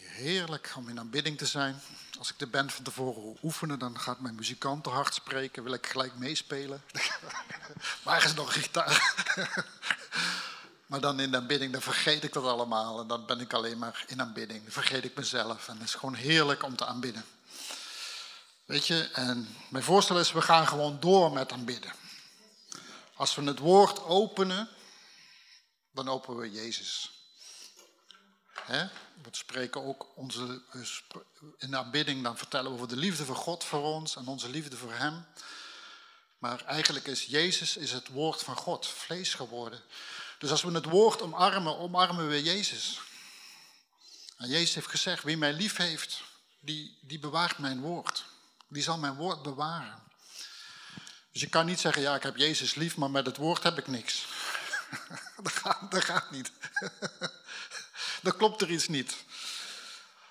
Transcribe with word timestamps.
Heerlijk 0.00 0.72
om 0.76 0.88
in 0.88 0.98
aanbidding 0.98 1.38
te 1.38 1.46
zijn. 1.46 1.80
Als 2.18 2.30
ik 2.30 2.38
de 2.38 2.46
band 2.46 2.72
van 2.72 2.84
tevoren 2.84 3.36
oefenen, 3.42 3.78
dan 3.78 4.00
gaat 4.00 4.20
mijn 4.20 4.34
muzikant 4.34 4.84
te 4.84 4.90
hard 4.90 5.14
spreken. 5.14 5.62
Wil 5.62 5.72
ik 5.72 5.86
gelijk 5.86 6.14
meespelen. 6.16 6.82
Waar 8.02 8.24
is 8.24 8.34
nog 8.34 8.52
gitaar? 8.52 9.14
maar 10.86 11.00
dan 11.00 11.20
in 11.20 11.36
aanbidding, 11.36 11.72
dan 11.72 11.82
vergeet 11.82 12.24
ik 12.24 12.32
dat 12.32 12.44
allemaal. 12.44 13.00
En 13.00 13.06
dan 13.06 13.26
ben 13.26 13.40
ik 13.40 13.52
alleen 13.52 13.78
maar 13.78 14.04
in 14.06 14.20
aanbidding. 14.20 14.62
Dan 14.62 14.72
vergeet 14.72 15.04
ik 15.04 15.16
mezelf. 15.16 15.68
En 15.68 15.74
het 15.74 15.88
is 15.88 15.94
gewoon 15.94 16.14
heerlijk 16.14 16.62
om 16.62 16.76
te 16.76 16.86
aanbidden. 16.86 17.24
Weet 18.64 18.86
je, 18.86 19.08
en 19.12 19.56
mijn 19.68 19.84
voorstel 19.84 20.18
is, 20.18 20.32
we 20.32 20.42
gaan 20.42 20.66
gewoon 20.66 21.00
door 21.00 21.32
met 21.32 21.52
aanbidden. 21.52 21.92
Als 23.14 23.34
we 23.34 23.42
het 23.42 23.58
woord 23.58 24.02
openen, 24.02 24.68
dan 25.90 26.08
openen 26.08 26.40
we 26.40 26.50
Jezus. 26.50 27.19
He? 28.64 28.84
We 29.22 29.28
spreken 29.30 29.84
ook 29.84 30.06
onze, 30.14 30.62
in 31.58 31.70
de 31.70 31.76
aanbidding, 31.76 32.22
dan 32.22 32.38
vertellen 32.38 32.70
we 32.70 32.76
over 32.76 32.88
de 32.88 32.96
liefde 32.96 33.24
van 33.24 33.34
God 33.34 33.64
voor 33.64 33.82
ons 33.82 34.16
en 34.16 34.26
onze 34.26 34.48
liefde 34.48 34.76
voor 34.76 34.92
Hem. 34.92 35.26
Maar 36.38 36.64
eigenlijk 36.64 37.06
is 37.06 37.24
Jezus 37.24 37.76
is 37.76 37.92
het 37.92 38.08
woord 38.08 38.42
van 38.42 38.56
God, 38.56 38.86
vlees 38.86 39.34
geworden. 39.34 39.80
Dus 40.38 40.50
als 40.50 40.62
we 40.62 40.70
het 40.70 40.84
woord 40.84 41.22
omarmen, 41.22 41.78
omarmen 41.78 42.28
we 42.28 42.42
Jezus. 42.42 43.00
En 44.36 44.48
Jezus 44.48 44.74
heeft 44.74 44.86
gezegd, 44.86 45.22
wie 45.22 45.36
mij 45.36 45.52
lief 45.52 45.76
heeft, 45.76 46.22
die, 46.60 46.98
die 47.00 47.18
bewaart 47.18 47.58
mijn 47.58 47.80
woord. 47.80 48.24
Die 48.68 48.82
zal 48.82 48.98
mijn 48.98 49.14
woord 49.14 49.42
bewaren. 49.42 50.02
Dus 51.32 51.40
je 51.40 51.48
kan 51.48 51.66
niet 51.66 51.80
zeggen, 51.80 52.02
ja 52.02 52.14
ik 52.14 52.22
heb 52.22 52.36
Jezus 52.36 52.74
lief, 52.74 52.96
maar 52.96 53.10
met 53.10 53.26
het 53.26 53.36
woord 53.36 53.62
heb 53.62 53.78
ik 53.78 53.86
niks. 53.86 54.26
dat, 55.42 55.52
gaat, 55.52 55.90
dat 55.90 56.04
gaat 56.04 56.30
niet. 56.30 56.52
Dan 58.20 58.36
klopt 58.36 58.60
er 58.60 58.70
iets 58.70 58.88
niet. 58.88 59.16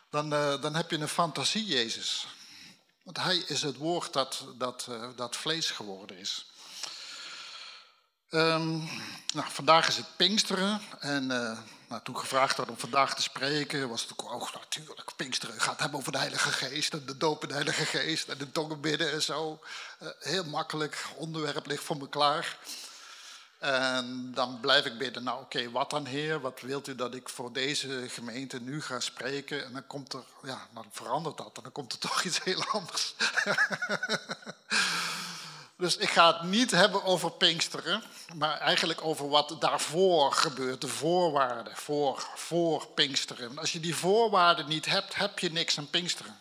Dan, 0.09 0.33
uh, 0.33 0.61
dan 0.61 0.75
heb 0.75 0.91
je 0.91 0.97
een 0.97 1.07
fantasie, 1.07 1.65
Jezus. 1.65 2.27
Want 3.03 3.17
hij 3.17 3.35
is 3.35 3.61
het 3.61 3.77
woord 3.77 4.13
dat, 4.13 4.45
dat, 4.57 4.87
uh, 4.89 5.09
dat 5.15 5.35
vlees 5.35 5.71
geworden 5.71 6.17
is. 6.17 6.45
Um, 8.31 8.89
nou, 9.33 9.47
vandaag 9.49 9.87
is 9.87 9.97
het 9.97 10.15
Pinksteren. 10.15 10.81
En 10.99 11.23
uh, 11.23 11.57
nou, 11.87 12.01
toen 12.03 12.17
gevraagd 12.17 12.57
werd 12.57 12.69
om 12.69 12.77
vandaag 12.77 13.15
te 13.15 13.21
spreken, 13.21 13.89
was 13.89 14.01
het 14.01 14.11
ook, 14.11 14.31
oh, 14.31 14.53
natuurlijk, 14.53 15.15
Pinksteren 15.15 15.61
gaat 15.61 15.79
hebben 15.79 15.99
over 15.99 16.11
de 16.11 16.17
Heilige 16.17 16.51
Geest. 16.51 16.93
En 16.93 17.05
de 17.05 17.17
doop 17.17 17.41
in 17.41 17.47
de 17.47 17.53
Heilige 17.53 17.85
Geest 17.85 18.27
en 18.27 18.37
de 18.37 18.51
tongen 18.51 18.81
bidden 18.81 19.11
en 19.11 19.21
zo. 19.21 19.59
heel 20.19 20.43
makkelijk, 20.43 21.05
onderwerp 21.15 21.65
ligt 21.65 21.83
voor 21.83 21.97
me 21.97 22.09
klaar. 22.09 22.57
En 23.59 24.31
dan 24.33 24.59
blijf 24.59 24.85
ik 24.85 24.97
bidden, 24.97 25.23
nou 25.23 25.41
oké, 25.41 25.71
wat 25.71 25.89
dan 25.89 26.05
Heer? 26.05 26.41
Wat 26.41 26.61
wilt 26.61 26.87
u 26.87 26.95
dat 26.95 27.15
ik 27.15 27.29
voor 27.29 27.53
deze 27.53 28.05
gemeente 28.09 28.61
nu 28.61 28.81
ga 28.81 28.99
spreken? 28.99 29.65
En 29.65 29.73
dan 29.73 29.87
komt 29.87 30.13
er, 30.13 30.23
ja, 30.43 30.67
dan 30.73 30.85
verandert 30.91 31.37
dat 31.37 31.57
en 31.57 31.63
dan 31.63 31.71
komt 31.71 31.93
er 31.93 31.99
toch 32.09 32.23
iets 32.23 32.43
heel 32.43 32.63
anders. 32.63 33.13
dus 35.77 35.97
ik 35.97 36.09
ga 36.09 36.33
het 36.33 36.43
niet 36.43 36.71
hebben 36.71 37.03
over 37.03 37.31
Pinksteren, 37.31 38.03
maar 38.35 38.57
eigenlijk 38.57 39.03
over 39.03 39.29
wat 39.29 39.55
daarvoor 39.59 40.33
gebeurt, 40.33 40.81
de 40.81 40.87
voorwaarden 40.87 41.75
voor, 41.75 42.27
voor 42.35 42.87
Pinksteren. 42.87 43.57
Als 43.57 43.71
je 43.71 43.79
die 43.79 43.95
voorwaarden 43.95 44.67
niet 44.67 44.85
hebt, 44.85 45.15
heb 45.15 45.39
je 45.39 45.51
niks 45.51 45.77
aan 45.77 45.89
Pinksteren. 45.89 46.37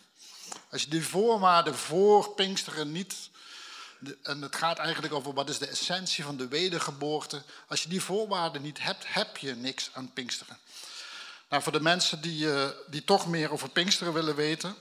Als 0.71 0.83
je 0.83 0.89
die 0.89 1.07
voorwaarden 1.07 1.75
voor 1.75 2.29
Pinksteren 2.29 2.91
niet 2.91 3.15
en 4.23 4.41
het 4.41 4.55
gaat 4.55 4.77
eigenlijk 4.77 5.13
over 5.13 5.33
wat 5.33 5.49
is 5.49 5.57
de 5.57 5.67
essentie 5.67 6.23
van 6.23 6.37
de 6.37 6.47
wedergeboorte. 6.47 7.43
Als 7.67 7.83
je 7.83 7.89
die 7.89 8.01
voorwaarden 8.01 8.61
niet 8.61 8.81
hebt, 8.81 9.13
heb 9.13 9.37
je 9.37 9.55
niks 9.55 9.89
aan 9.93 10.13
Pinksteren. 10.13 10.57
Nou, 11.49 11.63
voor 11.63 11.71
de 11.71 11.81
mensen 11.81 12.21
die, 12.21 12.45
uh, 12.45 12.69
die 12.87 13.03
toch 13.03 13.27
meer 13.27 13.51
over 13.51 13.69
Pinksteren 13.69 14.13
willen 14.13 14.35
weten. 14.35 14.75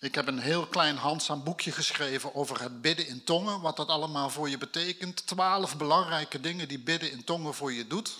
Ik 0.00 0.14
heb 0.14 0.26
een 0.26 0.38
heel 0.38 0.66
klein 0.66 0.96
handzaam 0.96 1.44
boekje 1.44 1.72
geschreven 1.72 2.34
over 2.34 2.60
het 2.60 2.80
bidden 2.82 3.06
in 3.06 3.24
tongen. 3.24 3.60
Wat 3.60 3.76
dat 3.76 3.88
allemaal 3.88 4.30
voor 4.30 4.48
je 4.48 4.58
betekent. 4.58 5.26
Twaalf 5.26 5.76
belangrijke 5.76 6.40
dingen 6.40 6.68
die 6.68 6.78
bidden 6.78 7.10
in 7.10 7.24
tongen 7.24 7.54
voor 7.54 7.72
je 7.72 7.86
doet. 7.86 8.18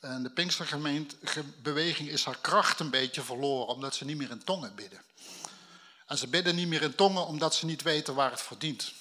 En 0.00 0.22
de 0.22 0.30
Pinksterbeweging 0.30 2.08
is 2.08 2.24
haar 2.24 2.38
kracht 2.40 2.80
een 2.80 2.90
beetje 2.90 3.22
verloren, 3.22 3.74
omdat 3.74 3.94
ze 3.94 4.04
niet 4.04 4.16
meer 4.16 4.30
in 4.30 4.44
tongen 4.44 4.74
bidden. 4.74 5.02
En 6.06 6.18
ze 6.18 6.26
bidden 6.26 6.54
niet 6.54 6.68
meer 6.68 6.82
in 6.82 6.94
tongen 6.94 7.26
omdat 7.26 7.54
ze 7.54 7.66
niet 7.66 7.82
weten 7.82 8.14
waar 8.14 8.30
het 8.30 8.40
voor 8.40 8.58
dient. 8.58 8.92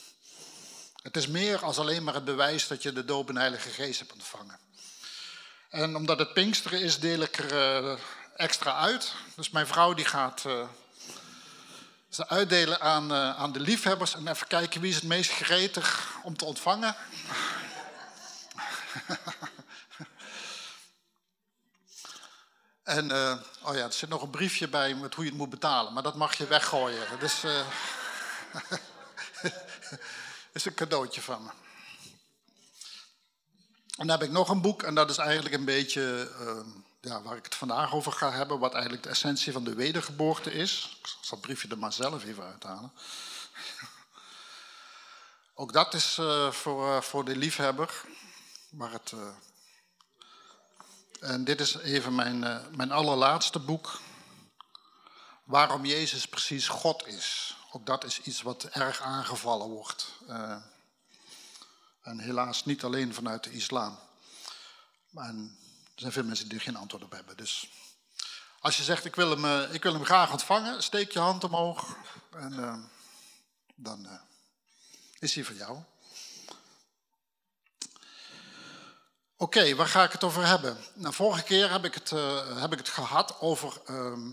Het 1.01 1.17
is 1.17 1.27
meer 1.27 1.63
als 1.63 1.77
alleen 1.77 2.03
maar 2.03 2.13
het 2.13 2.25
bewijs 2.25 2.67
dat 2.67 2.83
je 2.83 2.93
de 2.93 3.05
doop 3.05 3.29
en 3.29 3.37
Heilige 3.37 3.69
Geest 3.69 3.99
hebt 3.99 4.13
ontvangen. 4.13 4.59
En 5.69 5.95
omdat 5.95 6.19
het 6.19 6.33
Pinksteren 6.33 6.81
is, 6.81 6.99
deel 6.99 7.21
ik 7.21 7.37
er 7.37 7.83
uh, 7.83 7.99
extra 8.35 8.75
uit. 8.75 9.13
Dus 9.35 9.49
mijn 9.49 9.67
vrouw 9.67 9.93
die 9.93 10.05
gaat 10.05 10.43
uh, 10.47 10.67
ze 12.09 12.27
uitdelen 12.27 12.81
aan, 12.81 13.11
uh, 13.11 13.39
aan 13.39 13.51
de 13.51 13.59
liefhebbers. 13.59 14.15
En 14.15 14.27
even 14.27 14.47
kijken 14.47 14.81
wie 14.81 14.89
is 14.89 14.95
het 14.95 15.03
meest 15.03 15.31
gretig 15.31 16.09
om 16.23 16.37
te 16.37 16.45
ontvangen. 16.45 16.95
en, 22.83 23.11
oh 23.61 23.75
ja, 23.75 23.83
er 23.83 23.93
zit 23.93 24.09
nog 24.09 24.21
een 24.21 24.29
briefje 24.29 24.67
bij 24.67 24.95
met 24.95 25.15
hoe 25.15 25.23
je 25.23 25.29
het 25.29 25.39
moet 25.39 25.49
betalen. 25.49 25.93
Maar 25.93 26.03
dat 26.03 26.15
mag 26.15 26.37
je 26.37 26.47
weggooien. 26.47 27.19
Dus 27.19 27.43
is 30.51 30.65
een 30.65 30.73
cadeautje 30.73 31.21
van 31.21 31.43
me. 31.43 31.49
En 33.97 34.07
dan 34.07 34.19
heb 34.19 34.27
ik 34.27 34.33
nog 34.33 34.49
een 34.49 34.61
boek 34.61 34.83
en 34.83 34.95
dat 34.95 35.09
is 35.09 35.17
eigenlijk 35.17 35.55
een 35.55 35.65
beetje 35.65 36.31
uh, 36.39 36.73
ja, 37.01 37.21
waar 37.21 37.37
ik 37.37 37.43
het 37.43 37.55
vandaag 37.55 37.93
over 37.93 38.11
ga 38.11 38.31
hebben, 38.31 38.59
wat 38.59 38.73
eigenlijk 38.73 39.03
de 39.03 39.09
essentie 39.09 39.51
van 39.51 39.63
de 39.63 39.73
wedergeboorte 39.73 40.51
is. 40.51 40.97
Ik 40.99 41.07
zal 41.07 41.37
het 41.37 41.41
briefje 41.41 41.67
er 41.67 41.77
maar 41.77 41.93
zelf 41.93 42.25
even 42.25 42.43
uithalen. 42.43 42.91
Ook 45.53 45.73
dat 45.73 45.93
is 45.93 46.17
uh, 46.19 46.51
voor, 46.51 46.87
uh, 46.87 47.01
voor 47.01 47.25
de 47.25 47.35
liefhebber. 47.35 48.03
Maar 48.69 48.91
het, 48.91 49.11
uh, 49.11 49.29
en 51.19 51.43
dit 51.43 51.59
is 51.59 51.77
even 51.77 52.15
mijn, 52.15 52.39
mijn 52.75 52.91
allerlaatste 52.91 53.59
boek. 53.59 53.99
Waarom 55.43 55.85
Jezus 55.85 56.25
precies 56.25 56.67
God 56.67 57.07
is. 57.07 57.55
Ook 57.73 57.85
dat 57.85 58.03
is 58.03 58.21
iets 58.21 58.41
wat 58.41 58.63
erg 58.63 59.01
aangevallen 59.01 59.67
wordt. 59.67 60.07
Uh, 60.29 60.55
en 62.01 62.19
helaas 62.19 62.65
niet 62.65 62.83
alleen 62.83 63.13
vanuit 63.13 63.43
de 63.43 63.51
islam. 63.51 63.99
Maar 65.09 65.27
er 65.27 65.35
zijn 65.95 66.11
veel 66.11 66.23
mensen 66.23 66.49
die 66.49 66.57
er 66.57 66.63
geen 66.63 66.75
antwoord 66.75 67.03
op 67.03 67.11
hebben. 67.11 67.37
Dus 67.37 67.69
als 68.59 68.77
je 68.77 68.83
zegt, 68.83 69.05
ik 69.05 69.15
wil 69.15 69.29
hem, 69.29 69.45
uh, 69.45 69.73
ik 69.73 69.83
wil 69.83 69.93
hem 69.93 70.05
graag 70.05 70.31
ontvangen, 70.31 70.83
steek 70.83 71.11
je 71.11 71.19
hand 71.19 71.43
omhoog. 71.43 71.95
En 72.31 72.53
uh, 72.53 72.77
dan 73.75 74.07
is 75.19 75.35
hij 75.35 75.43
voor 75.43 75.55
jou. 75.55 75.79
Oké, 79.37 79.75
waar 79.75 79.87
ga 79.87 80.03
ik 80.03 80.11
het 80.11 80.23
over 80.23 80.45
hebben? 80.45 80.77
Nou, 80.93 81.13
vorige 81.13 81.43
keer 81.43 81.71
heb 81.71 81.85
ik 81.85 81.93
het, 81.93 82.09
heb 82.59 82.71
ik 82.71 82.77
het 82.77 82.89
gehad 82.89 83.39
over 83.39 83.81
ehm, 83.85 84.31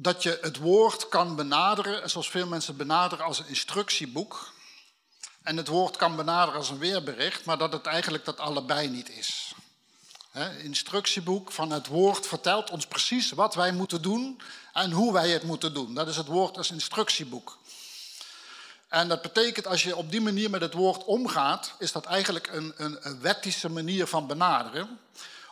dat 0.00 0.22
je 0.22 0.38
het 0.40 0.56
woord 0.56 1.08
kan 1.08 1.36
benaderen, 1.36 2.10
zoals 2.10 2.30
veel 2.30 2.46
mensen 2.46 2.76
benaderen, 2.76 3.24
als 3.24 3.38
een 3.38 3.48
instructieboek. 3.48 4.52
En 5.42 5.56
het 5.56 5.68
woord 5.68 5.96
kan 5.96 6.16
benaderen 6.16 6.58
als 6.58 6.70
een 6.70 6.78
weerbericht, 6.78 7.44
maar 7.44 7.58
dat 7.58 7.72
het 7.72 7.86
eigenlijk 7.86 8.24
dat 8.24 8.38
allebei 8.38 8.88
niet 8.88 9.10
is. 9.10 9.52
He, 10.30 10.58
instructieboek 10.58 11.52
van 11.52 11.70
het 11.70 11.86
woord 11.86 12.26
vertelt 12.26 12.70
ons 12.70 12.86
precies 12.86 13.30
wat 13.30 13.54
wij 13.54 13.72
moeten 13.72 14.02
doen 14.02 14.40
en 14.72 14.90
hoe 14.90 15.12
wij 15.12 15.30
het 15.30 15.42
moeten 15.42 15.74
doen. 15.74 15.94
Dat 15.94 16.08
is 16.08 16.16
het 16.16 16.26
woord 16.26 16.56
als 16.56 16.70
instructieboek. 16.70 17.58
En 18.88 19.08
dat 19.08 19.22
betekent 19.22 19.66
als 19.66 19.82
je 19.82 19.96
op 19.96 20.10
die 20.10 20.20
manier 20.20 20.50
met 20.50 20.60
het 20.60 20.74
woord 20.74 21.04
omgaat, 21.04 21.74
is 21.78 21.92
dat 21.92 22.04
eigenlijk 22.04 22.46
een, 22.52 22.72
een, 22.76 22.96
een 23.00 23.20
wettische 23.20 23.68
manier 23.68 24.06
van 24.06 24.26
benaderen 24.26 24.98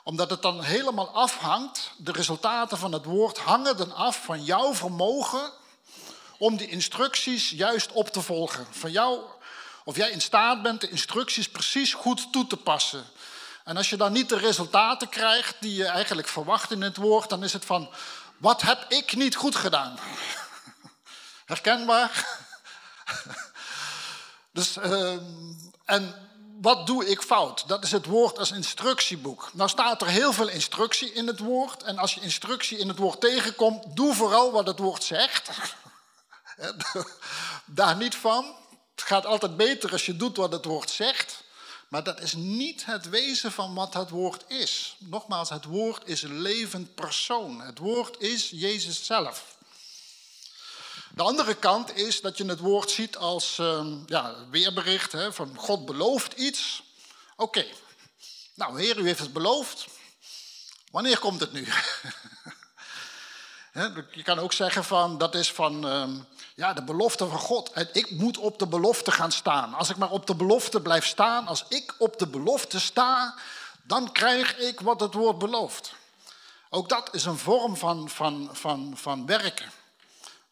omdat 0.07 0.31
het 0.31 0.43
dan 0.43 0.63
helemaal 0.63 1.09
afhangt, 1.09 1.91
de 1.97 2.13
resultaten 2.13 2.79
van 2.79 2.93
het 2.93 3.05
woord 3.05 3.39
hangen 3.39 3.77
dan 3.77 3.95
af 3.95 4.25
van 4.25 4.45
jouw 4.45 4.75
vermogen 4.75 5.53
om 6.39 6.57
die 6.57 6.69
instructies 6.69 7.51
juist 7.51 7.93
op 7.93 8.09
te 8.09 8.23
volgen. 8.23 8.67
Van 8.71 8.91
jou, 8.91 9.21
of 9.85 9.97
jij 9.97 10.11
in 10.11 10.21
staat 10.21 10.63
bent 10.63 10.81
de 10.81 10.89
instructies 10.89 11.49
precies 11.49 11.95
goed 11.95 12.33
toe 12.33 12.47
te 12.47 12.57
passen. 12.57 13.05
En 13.65 13.77
als 13.77 13.91
je 13.91 13.97
dan 13.97 14.13
niet 14.13 14.29
de 14.29 14.39
resultaten 14.39 15.09
krijgt 15.09 15.57
die 15.61 15.75
je 15.75 15.87
eigenlijk 15.87 16.29
verwacht 16.29 16.71
in 16.71 16.83
het 16.83 16.97
woord, 16.97 17.29
dan 17.29 17.45
is 17.45 17.53
het 17.53 17.65
van, 17.65 17.91
wat 18.37 18.63
heb 18.63 18.85
ik 18.89 19.17
niet 19.17 19.37
goed 19.37 19.57
gedaan? 19.57 19.99
Herkenbaar? 21.53 22.27
dus, 24.53 24.77
uh, 24.77 25.17
en 25.85 26.27
wat 26.61 26.87
doe 26.87 27.07
ik 27.07 27.23
fout? 27.23 27.69
Dat 27.69 27.85
is 27.85 27.91
het 27.91 28.07
woord 28.07 28.39
als 28.39 28.51
instructieboek. 28.51 29.51
Nou 29.53 29.69
staat 29.69 30.03
er 30.03 30.09
heel 30.09 30.33
veel 30.33 30.49
instructie 30.49 31.13
in 31.13 31.27
het 31.27 31.39
woord. 31.39 31.83
En 31.83 31.99
als 31.99 32.15
je 32.15 32.21
instructie 32.21 32.79
in 32.79 32.89
het 32.89 32.99
woord 32.99 33.21
tegenkomt, 33.21 33.97
doe 33.97 34.15
vooral 34.15 34.53
wat 34.53 34.67
het 34.67 34.79
woord 34.79 35.05
zegt. 35.05 35.51
Daar 37.65 37.97
niet 37.97 38.15
van. 38.15 38.55
Het 38.95 39.05
gaat 39.05 39.27
altijd 39.27 39.57
beter 39.57 39.93
als 39.93 40.07
je 40.07 40.17
doet 40.17 40.37
wat 40.37 40.53
het 40.53 40.65
woord 40.65 40.91
zegt. 40.91 41.45
Maar 41.89 42.03
dat 42.03 42.21
is 42.21 42.35
niet 42.35 42.85
het 42.85 43.09
wezen 43.09 43.53
van 43.53 43.75
wat 43.75 43.95
het 43.95 44.11
woord 44.11 44.45
is. 44.49 44.97
Nogmaals, 44.99 45.49
het 45.49 45.65
woord 45.65 46.09
is 46.09 46.23
een 46.23 46.41
levend 46.41 46.95
persoon. 46.95 47.61
Het 47.61 47.79
woord 47.79 48.21
is 48.21 48.51
Jezus 48.51 49.07
zelf. 49.07 49.56
De 51.17 51.23
andere 51.23 51.55
kant 51.55 51.97
is 51.97 52.21
dat 52.21 52.37
je 52.37 52.45
het 52.45 52.59
woord 52.59 52.91
ziet 52.91 53.17
als 53.17 53.59
uh, 53.59 53.87
ja, 54.07 54.35
weerbericht 54.51 55.13
hè, 55.13 55.33
van 55.33 55.57
God 55.57 55.85
belooft 55.85 56.33
iets. 56.33 56.83
Oké, 57.37 57.67
nou 58.55 58.81
Heer, 58.81 58.99
u 58.99 59.07
heeft 59.07 59.21
het 59.21 59.33
beloofd. 59.33 59.87
Wanneer 60.91 61.19
komt 61.19 61.41
het 61.41 61.53
nu? 61.53 61.69
je 64.13 64.23
kan 64.23 64.39
ook 64.39 64.53
zeggen 64.53 64.85
van, 64.85 65.19
dat 65.19 65.35
is 65.35 65.53
van 65.53 65.89
ehm, 65.89 66.19
ja, 66.55 66.73
de 66.73 66.85
belofte 66.85 67.27
van 67.27 67.39
God. 67.39 67.71
Ik 67.93 68.11
moet 68.11 68.39
op 68.39 68.59
de 68.59 68.67
belofte 68.67 69.11
gaan 69.11 69.33
staan. 69.33 69.75
Als 69.75 69.91
ik 69.91 69.97
maar 69.97 70.11
op 70.11 70.27
de 70.27 70.35
belofte 70.35 70.81
blijf 70.81 71.07
staan, 71.07 71.47
als 71.47 71.65
ik 71.69 71.95
op 71.99 72.19
de 72.19 72.27
belofte 72.27 72.81
sta, 72.81 73.35
dan 73.83 74.13
krijg 74.13 74.57
ik 74.57 74.81
wat 74.81 75.01
het 75.01 75.15
woord 75.15 75.39
belooft. 75.39 75.95
Ook 76.71 76.89
dat 76.89 77.15
is 77.15 77.25
een 77.25 77.39
vorm 77.39 77.77
van, 77.77 78.09
van, 78.09 78.51
van, 78.53 78.93
van 78.97 79.27
werken. 79.27 79.73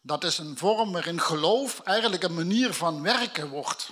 Dat 0.05 0.23
is 0.23 0.37
een 0.37 0.57
vorm 0.57 0.91
waarin 0.91 1.21
geloof 1.21 1.79
eigenlijk 1.79 2.23
een 2.23 2.33
manier 2.33 2.73
van 2.73 3.01
werken 3.01 3.49
wordt. 3.49 3.89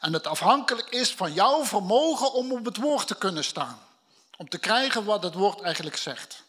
En 0.00 0.12
het 0.12 0.26
afhankelijk 0.26 0.88
is 0.88 1.12
van 1.12 1.32
jouw 1.32 1.64
vermogen 1.64 2.32
om 2.32 2.52
op 2.52 2.64
het 2.64 2.76
woord 2.76 3.06
te 3.06 3.14
kunnen 3.14 3.44
staan. 3.44 3.78
Om 4.36 4.48
te 4.48 4.58
krijgen 4.58 5.04
wat 5.04 5.22
het 5.22 5.34
woord 5.34 5.60
eigenlijk 5.60 5.96
zegt. 5.96 6.42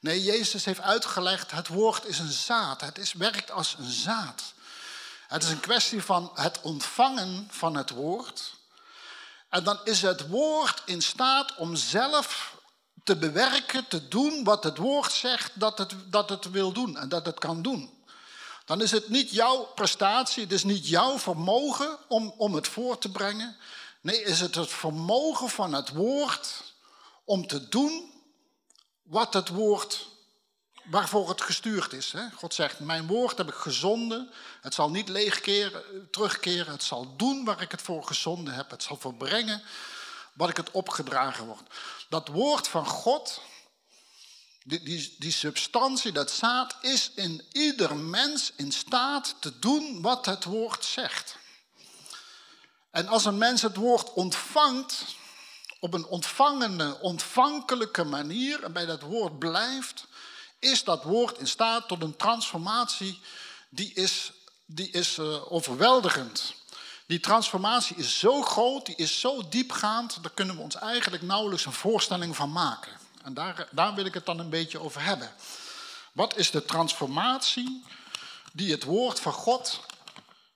Nee, 0.00 0.22
Jezus 0.22 0.64
heeft 0.64 0.80
uitgelegd, 0.80 1.50
het 1.50 1.68
woord 1.68 2.06
is 2.06 2.18
een 2.18 2.32
zaad. 2.32 2.80
Het 2.80 2.98
is, 2.98 3.12
werkt 3.12 3.50
als 3.50 3.76
een 3.78 3.90
zaad. 3.90 4.42
Het 5.28 5.42
is 5.42 5.48
een 5.48 5.60
kwestie 5.60 6.02
van 6.02 6.30
het 6.34 6.60
ontvangen 6.60 7.48
van 7.50 7.76
het 7.76 7.90
woord. 7.90 8.54
En 9.48 9.64
dan 9.64 9.80
is 9.84 10.02
het 10.02 10.28
woord 10.28 10.82
in 10.84 11.02
staat 11.02 11.56
om 11.56 11.76
zelf 11.76 12.54
te 13.02 13.16
bewerken, 13.16 13.88
te 13.88 14.08
doen 14.08 14.44
wat 14.44 14.64
het 14.64 14.76
woord 14.76 15.12
zegt 15.12 15.60
dat 15.60 15.78
het, 15.78 15.94
dat 16.06 16.28
het 16.28 16.50
wil 16.50 16.72
doen 16.72 16.96
en 16.96 17.08
dat 17.08 17.26
het 17.26 17.38
kan 17.38 17.62
doen. 17.62 17.90
Dan 18.64 18.82
is 18.82 18.90
het 18.90 19.08
niet 19.08 19.30
jouw 19.30 19.64
prestatie, 19.74 20.42
het 20.42 20.52
is 20.52 20.64
niet 20.64 20.88
jouw 20.88 21.18
vermogen 21.18 21.98
om, 22.08 22.34
om 22.36 22.54
het 22.54 22.68
voor 22.68 22.98
te 22.98 23.10
brengen. 23.10 23.56
Nee, 24.00 24.22
is 24.22 24.40
het 24.40 24.54
het 24.54 24.70
vermogen 24.70 25.48
van 25.48 25.72
het 25.72 25.88
woord 25.88 26.74
om 27.24 27.46
te 27.46 27.68
doen 27.68 28.10
wat 29.02 29.34
het 29.34 29.48
woord, 29.48 30.08
waarvoor 30.84 31.28
het 31.28 31.42
gestuurd 31.42 31.92
is. 31.92 32.14
God 32.34 32.54
zegt, 32.54 32.78
mijn 32.78 33.06
woord 33.06 33.38
heb 33.38 33.48
ik 33.48 33.54
gezonden, 33.54 34.30
het 34.60 34.74
zal 34.74 34.90
niet 34.90 35.08
leegkeren, 35.08 36.08
terugkeren, 36.10 36.72
het 36.72 36.82
zal 36.82 37.16
doen 37.16 37.44
waar 37.44 37.62
ik 37.62 37.70
het 37.70 37.82
voor 37.82 38.04
gezonden 38.04 38.54
heb, 38.54 38.70
het 38.70 38.82
zal 38.82 38.96
verbrengen 38.96 39.62
wat 40.32 40.48
ik 40.48 40.56
het 40.56 40.70
opgedragen 40.70 41.46
wordt. 41.46 41.74
Dat 42.08 42.28
woord 42.28 42.68
van 42.68 42.86
God, 42.86 43.40
die, 44.64 44.82
die, 44.82 45.16
die 45.18 45.32
substantie, 45.32 46.12
dat 46.12 46.30
zaad, 46.30 46.76
is 46.80 47.10
in 47.14 47.44
ieder 47.52 47.96
mens 47.96 48.52
in 48.56 48.72
staat 48.72 49.34
te 49.38 49.58
doen 49.58 50.02
wat 50.02 50.26
het 50.26 50.44
woord 50.44 50.84
zegt. 50.84 51.36
En 52.90 53.06
als 53.08 53.24
een 53.24 53.38
mens 53.38 53.62
het 53.62 53.76
woord 53.76 54.12
ontvangt, 54.12 55.04
op 55.80 55.94
een 55.94 56.06
ontvangende, 56.06 56.98
ontvankelijke 57.00 58.04
manier 58.04 58.62
en 58.62 58.72
bij 58.72 58.86
dat 58.86 59.02
woord 59.02 59.38
blijft, 59.38 60.06
is 60.58 60.84
dat 60.84 61.02
woord 61.02 61.38
in 61.38 61.48
staat 61.48 61.88
tot 61.88 62.02
een 62.02 62.16
transformatie 62.16 63.20
die 63.68 63.92
is, 63.94 64.32
die 64.66 64.90
is 64.90 65.18
uh, 65.18 65.52
overweldigend. 65.52 66.54
Die 67.12 67.20
transformatie 67.20 67.96
is 67.96 68.18
zo 68.18 68.42
groot, 68.42 68.86
die 68.86 68.96
is 68.96 69.20
zo 69.20 69.48
diepgaand, 69.48 70.22
daar 70.22 70.32
kunnen 70.34 70.56
we 70.56 70.62
ons 70.62 70.76
eigenlijk 70.76 71.22
nauwelijks 71.22 71.66
een 71.66 71.72
voorstelling 71.72 72.36
van 72.36 72.52
maken. 72.52 72.92
En 73.22 73.34
daar, 73.34 73.68
daar 73.70 73.94
wil 73.94 74.04
ik 74.04 74.14
het 74.14 74.26
dan 74.26 74.38
een 74.38 74.50
beetje 74.50 74.80
over 74.80 75.02
hebben. 75.02 75.30
Wat 76.12 76.36
is 76.36 76.50
de 76.50 76.64
transformatie 76.64 77.84
die 78.52 78.70
het 78.72 78.84
woord 78.84 79.20
van 79.20 79.32
God 79.32 79.80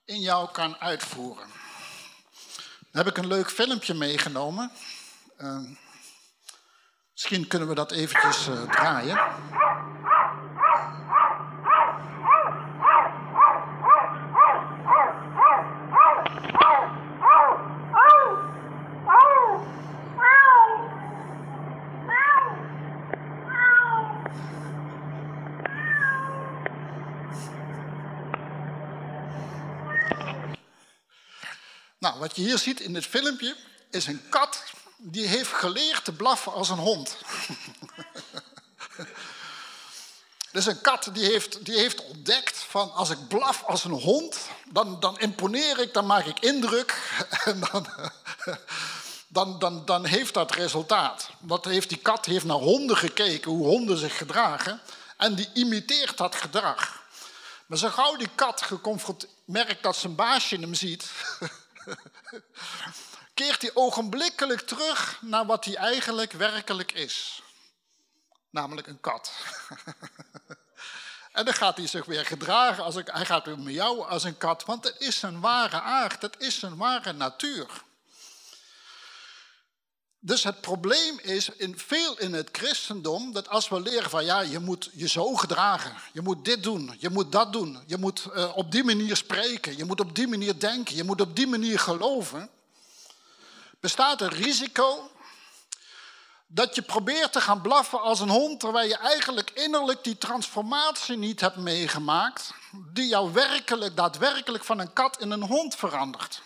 in 0.05 0.19
jou 0.19 0.51
kan 0.51 0.77
uitvoeren? 0.77 1.47
Dan 2.91 3.05
heb 3.05 3.07
ik 3.07 3.17
een 3.17 3.27
leuk 3.27 3.51
filmpje 3.51 3.93
meegenomen. 3.93 4.71
Uh, 5.37 5.59
misschien 7.11 7.47
kunnen 7.47 7.67
we 7.67 7.75
dat 7.75 7.91
eventjes 7.91 8.47
uh, 8.47 8.71
draaien. 8.71 9.19
Nou, 32.17 32.29
wat 32.29 32.37
je 32.37 32.43
hier 32.43 32.57
ziet 32.57 32.79
in 32.79 32.93
dit 32.93 33.05
filmpje 33.05 33.55
is 33.89 34.07
een 34.07 34.29
kat 34.29 34.63
die 34.97 35.27
heeft 35.27 35.53
geleerd 35.53 36.05
te 36.05 36.11
blaffen 36.11 36.53
als 36.53 36.69
een 36.69 36.77
hond. 36.77 37.17
dus 40.51 40.65
een 40.65 40.81
kat 40.81 41.09
die 41.13 41.25
heeft, 41.25 41.65
die 41.65 41.77
heeft 41.77 42.03
ontdekt 42.03 42.57
van 42.57 42.91
als 42.93 43.09
ik 43.09 43.27
blaf 43.27 43.63
als 43.63 43.83
een 43.83 43.91
hond, 43.91 44.37
dan, 44.65 44.99
dan 44.99 45.19
imponeer 45.19 45.79
ik, 45.79 45.93
dan 45.93 46.05
maak 46.05 46.25
ik 46.25 46.39
indruk 46.39 47.17
en 47.45 47.59
dan, 47.71 47.87
dan, 49.37 49.59
dan, 49.59 49.85
dan 49.85 50.05
heeft 50.05 50.33
dat 50.33 50.51
resultaat. 50.51 51.29
Wat 51.39 51.65
heeft 51.65 51.89
die 51.89 51.97
kat 51.97 52.25
heeft 52.25 52.45
naar 52.45 52.57
honden 52.57 52.97
gekeken, 52.97 53.51
hoe 53.51 53.67
honden 53.67 53.97
zich 53.97 54.17
gedragen 54.17 54.81
en 55.17 55.35
die 55.35 55.49
imiteert 55.53 56.17
dat 56.17 56.35
gedrag. 56.35 57.05
Maar 57.65 57.77
zo 57.77 57.89
gauw 57.89 58.15
die 58.15 58.29
kat 58.35 58.63
merkt 59.45 59.83
dat 59.83 59.95
zijn 59.95 60.15
baasje 60.15 60.55
hem 60.55 60.73
ziet, 60.73 61.11
keert 63.33 63.61
hij 63.61 63.71
ogenblikkelijk 63.73 64.61
terug 64.61 65.21
naar 65.21 65.45
wat 65.45 65.65
hij 65.65 65.75
eigenlijk 65.75 66.31
werkelijk 66.31 66.91
is. 66.91 67.41
Namelijk 68.49 68.87
een 68.87 68.99
kat. 68.99 69.31
en 71.31 71.45
dan 71.45 71.53
gaat 71.53 71.77
hij 71.77 71.87
zich 71.87 72.05
weer 72.05 72.25
gedragen, 72.25 72.83
als 72.83 72.95
ik, 72.95 73.07
hij 73.07 73.25
gaat 73.25 73.45
weer 73.45 73.59
miauwen 73.59 74.07
als 74.07 74.23
een 74.23 74.37
kat, 74.37 74.65
want 74.65 74.83
het 74.83 74.95
is 74.99 75.19
zijn 75.19 75.39
ware 75.39 75.81
aard, 75.81 76.21
het 76.21 76.35
is 76.39 76.59
zijn 76.59 76.77
ware 76.77 77.13
natuur. 77.13 77.85
Dus 80.27 80.43
het 80.43 80.61
probleem 80.61 81.19
is 81.19 81.49
in, 81.49 81.79
veel 81.79 82.19
in 82.19 82.33
het 82.33 82.49
christendom 82.51 83.31
dat 83.31 83.49
als 83.49 83.69
we 83.69 83.81
leren 83.81 84.09
van 84.09 84.25
ja, 84.25 84.39
je 84.39 84.59
moet 84.59 84.89
je 84.93 85.07
zo 85.07 85.35
gedragen, 85.35 85.95
je 86.13 86.21
moet 86.21 86.45
dit 86.45 86.63
doen, 86.63 86.95
je 86.97 87.09
moet 87.09 87.31
dat 87.31 87.53
doen, 87.53 87.83
je 87.85 87.97
moet 87.97 88.27
uh, 88.35 88.57
op 88.57 88.71
die 88.71 88.83
manier 88.83 89.15
spreken, 89.15 89.77
je 89.77 89.85
moet 89.85 89.99
op 89.99 90.15
die 90.15 90.27
manier 90.27 90.59
denken, 90.59 90.95
je 90.95 91.03
moet 91.03 91.21
op 91.21 91.35
die 91.35 91.47
manier 91.47 91.79
geloven, 91.79 92.49
bestaat 93.79 94.21
een 94.21 94.29
risico 94.29 95.11
dat 96.47 96.75
je 96.75 96.81
probeert 96.81 97.31
te 97.31 97.41
gaan 97.41 97.61
blaffen 97.61 98.01
als 98.01 98.19
een 98.19 98.29
hond, 98.29 98.59
terwijl 98.59 98.87
je 98.87 98.97
eigenlijk 98.97 99.51
innerlijk 99.51 100.03
die 100.03 100.17
transformatie 100.17 101.17
niet 101.17 101.39
hebt 101.39 101.57
meegemaakt, 101.57 102.53
die 102.93 103.07
jou 103.07 103.33
werkelijk, 103.33 103.95
daadwerkelijk 103.95 104.63
van 104.63 104.79
een 104.79 104.93
kat 104.93 105.21
in 105.21 105.31
een 105.31 105.43
hond 105.43 105.75
verandert. 105.75 106.41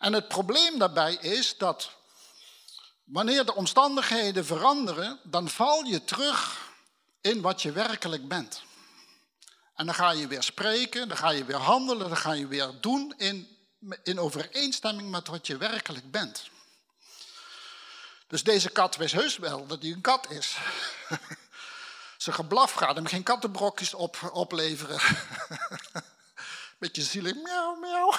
En 0.00 0.12
het 0.12 0.28
probleem 0.28 0.78
daarbij 0.78 1.14
is 1.14 1.56
dat 1.58 1.90
wanneer 3.04 3.44
de 3.44 3.54
omstandigheden 3.54 4.44
veranderen, 4.44 5.20
dan 5.22 5.48
val 5.48 5.84
je 5.84 6.04
terug 6.04 6.58
in 7.20 7.40
wat 7.40 7.62
je 7.62 7.72
werkelijk 7.72 8.28
bent. 8.28 8.62
En 9.74 9.86
dan 9.86 9.94
ga 9.94 10.10
je 10.10 10.26
weer 10.26 10.42
spreken, 10.42 11.08
dan 11.08 11.16
ga 11.16 11.30
je 11.30 11.44
weer 11.44 11.56
handelen, 11.56 12.08
dan 12.08 12.16
ga 12.16 12.32
je 12.32 12.46
weer 12.46 12.80
doen 12.80 13.14
in 13.16 13.58
in 14.02 14.18
overeenstemming 14.18 15.10
met 15.10 15.28
wat 15.28 15.46
je 15.46 15.56
werkelijk 15.56 16.10
bent. 16.10 16.48
Dus 18.26 18.42
deze 18.42 18.70
kat 18.70 18.96
wist 18.96 19.14
heus 19.14 19.36
wel 19.36 19.66
dat 19.66 19.82
hij 19.82 19.92
een 19.92 20.00
kat 20.00 20.30
is. 20.30 20.56
Zijn 22.16 22.36
geblaf 22.36 22.72
gaat 22.72 22.96
hem 22.96 23.06
geen 23.06 23.22
kattenbrokjes 23.22 23.94
op, 23.94 24.30
opleveren. 24.32 25.00
Beetje 26.80 27.02
zielig, 27.02 27.34
miauw, 27.34 27.74
miauw. 27.74 28.14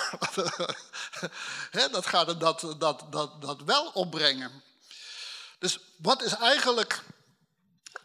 dat 1.92 2.06
gaat 2.06 2.40
dat, 2.40 2.66
dat, 2.78 3.06
dat, 3.10 3.42
dat 3.42 3.62
wel 3.66 3.90
opbrengen. 3.94 4.64
Dus 5.60 5.80
wat 5.98 6.22
is 6.22 6.34
eigenlijk 6.34 7.04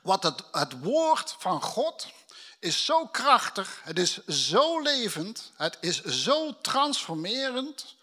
wat 0.03 0.23
het, 0.23 0.43
het 0.53 0.81
woord 0.81 1.37
van 1.39 1.63
God 1.63 2.07
is 2.59 2.85
zo 2.85 3.07
krachtig, 3.07 3.81
het 3.83 3.99
is 3.99 4.27
zo 4.27 4.81
levend, 4.81 5.53
het 5.57 5.77
is 5.81 6.03
zo 6.05 6.61
transformerend, 6.61 7.97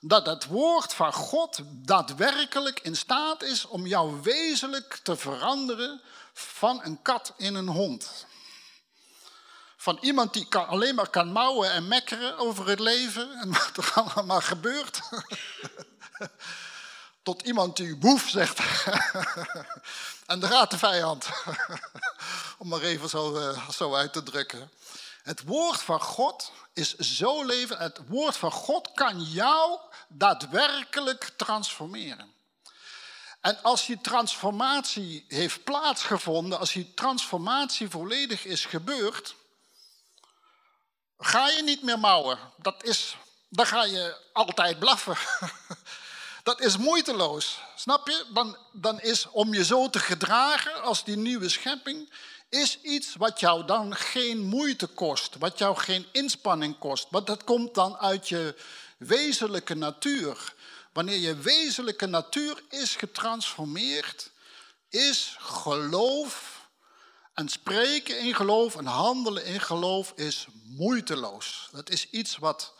dat 0.00 0.26
het 0.26 0.46
woord 0.46 0.94
van 0.94 1.12
God 1.12 1.58
daadwerkelijk 1.64 2.80
in 2.80 2.96
staat 2.96 3.42
is 3.42 3.66
om 3.66 3.86
jou 3.86 4.20
wezenlijk 4.22 5.00
te 5.02 5.16
veranderen 5.16 6.00
van 6.32 6.80
een 6.84 7.02
kat 7.02 7.32
in 7.36 7.54
een 7.54 7.68
hond. 7.68 8.26
Van 9.84 9.98
iemand 10.00 10.32
die 10.32 10.54
alleen 10.56 10.94
maar 10.94 11.08
kan 11.08 11.28
mouwen 11.28 11.70
en 11.70 11.88
mekkeren 11.88 12.38
over 12.38 12.68
het 12.68 12.78
leven 12.78 13.30
en 13.40 13.52
wat 13.52 13.76
er 13.76 13.92
allemaal 13.94 14.40
gebeurt. 14.40 15.00
Tot 17.22 17.42
iemand 17.42 17.76
die 17.76 17.96
boef 17.96 18.28
zegt. 18.28 18.58
en 20.26 20.40
de 20.40 20.46
gaat 20.46 20.70
de 20.70 20.78
vijand. 20.78 21.28
Om 22.58 22.68
maar 22.68 22.80
even 22.80 23.08
zo, 23.08 23.36
uh, 23.36 23.68
zo 23.68 23.94
uit 23.94 24.12
te 24.12 24.22
drukken. 24.22 24.70
Het 25.22 25.42
woord 25.42 25.82
van 25.82 26.00
God 26.00 26.52
is 26.72 26.94
zo 26.94 27.44
leven. 27.44 27.78
Het 27.78 28.00
woord 28.06 28.36
van 28.36 28.52
God 28.52 28.90
kan 28.94 29.22
jou 29.22 29.78
daadwerkelijk 30.08 31.30
transformeren. 31.36 32.32
En 33.40 33.62
als 33.62 33.86
die 33.86 34.00
transformatie 34.00 35.24
heeft 35.28 35.64
plaatsgevonden, 35.64 36.58
als 36.58 36.72
die 36.72 36.94
transformatie 36.94 37.88
volledig 37.88 38.44
is 38.44 38.64
gebeurd, 38.64 39.34
ga 41.18 41.48
je 41.48 41.62
niet 41.62 41.82
meer 41.82 41.98
mouwen. 41.98 42.38
Dat 42.56 42.84
is, 42.84 43.16
dan 43.48 43.66
ga 43.66 43.84
je 43.84 44.16
altijd 44.32 44.78
blaffen. 44.78 45.16
Dat 46.42 46.60
is 46.60 46.76
moeiteloos. 46.76 47.58
Snap 47.76 48.08
je? 48.08 48.24
Dan, 48.32 48.56
dan 48.72 49.00
is 49.00 49.26
om 49.30 49.54
je 49.54 49.64
zo 49.64 49.90
te 49.90 49.98
gedragen 49.98 50.82
als 50.82 51.04
die 51.04 51.16
nieuwe 51.16 51.48
schepping, 51.48 52.12
is 52.48 52.78
iets 52.82 53.14
wat 53.14 53.40
jou 53.40 53.66
dan 53.66 53.96
geen 53.96 54.38
moeite 54.42 54.86
kost, 54.86 55.36
wat 55.38 55.58
jou 55.58 55.76
geen 55.76 56.06
inspanning 56.12 56.78
kost. 56.78 57.06
Want 57.10 57.26
dat 57.26 57.44
komt 57.44 57.74
dan 57.74 57.96
uit 57.96 58.28
je 58.28 58.56
wezenlijke 58.96 59.74
natuur. 59.74 60.54
Wanneer 60.92 61.18
je 61.18 61.36
wezenlijke 61.36 62.06
natuur 62.06 62.62
is 62.68 62.96
getransformeerd, 62.96 64.30
is 64.88 65.36
geloof 65.38 66.53
en 67.34 67.48
spreken 67.48 68.18
in 68.18 68.34
geloof 68.34 68.76
en 68.76 68.86
handelen 68.86 69.44
in 69.44 69.60
geloof 69.60 70.12
is 70.16 70.46
moeiteloos. 70.64 71.68
Dat 71.72 71.90
is 71.90 72.10
iets 72.10 72.36
wat 72.36 72.72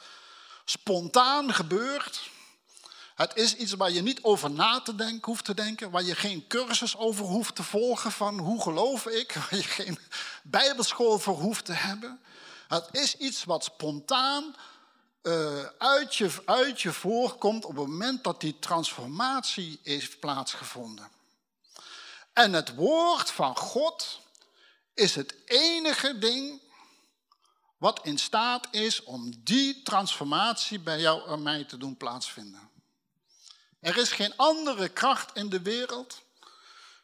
spontaan 0.65 1.55
gebeurt. 1.55 2.31
Het 3.15 3.37
is 3.37 3.57
iets 3.57 3.73
waar 3.73 3.91
je 3.91 4.03
niet 4.03 4.23
over 4.23 4.51
na 4.51 4.81
te 4.81 4.95
denken 4.95 5.25
hoeft 5.25 5.45
te 5.45 5.55
denken, 5.55 5.91
waar 5.91 6.03
je 6.03 6.15
geen 6.15 6.47
cursus 6.47 6.97
over 6.97 7.25
hoeft 7.25 7.55
te 7.55 7.63
volgen 7.63 8.13
van 8.13 8.39
hoe 8.39 8.63
geloof 8.63 9.07
ik, 9.07 9.33
waar 9.51 9.57
je 9.57 9.63
geen 9.63 9.99
bijbelschool 10.43 11.19
voor 11.19 11.39
hoeft 11.39 11.65
te 11.65 11.73
hebben. 11.73 12.21
Het 12.69 12.89
is 12.91 13.17
iets 13.17 13.45
wat 13.45 13.65
spontaan 13.65 14.55
uh, 15.23 15.65
uit, 15.79 16.17
je, 16.17 16.31
uit 16.45 16.81
je 16.81 16.93
voorkomt 16.93 17.65
op 17.65 17.77
het 17.77 17.87
moment 17.87 18.25
dat 18.25 18.41
die 18.41 18.59
transformatie 18.59 19.81
heeft 19.83 20.21
plaatsgevonden. 20.21 21.09
En 22.33 22.53
het 22.53 22.75
woord 22.75 23.31
van 23.31 23.57
God 23.57 24.23
is 24.95 25.15
het 25.15 25.35
enige 25.45 26.19
ding 26.19 26.63
wat 27.79 28.01
in 28.03 28.19
staat 28.19 28.69
is 28.71 29.03
om 29.03 29.33
die 29.45 29.83
transformatie 29.83 30.81
bij 30.81 31.01
jou 31.01 31.29
en 31.29 31.43
mij 31.43 31.65
te 31.65 31.77
doen 31.77 31.97
plaatsvinden. 31.97 32.71
Er 33.81 33.97
is 33.97 34.13
geen 34.13 34.37
andere 34.37 34.89
kracht 34.89 35.37
in 35.37 35.49
de 35.49 35.63
wereld, 35.63 36.23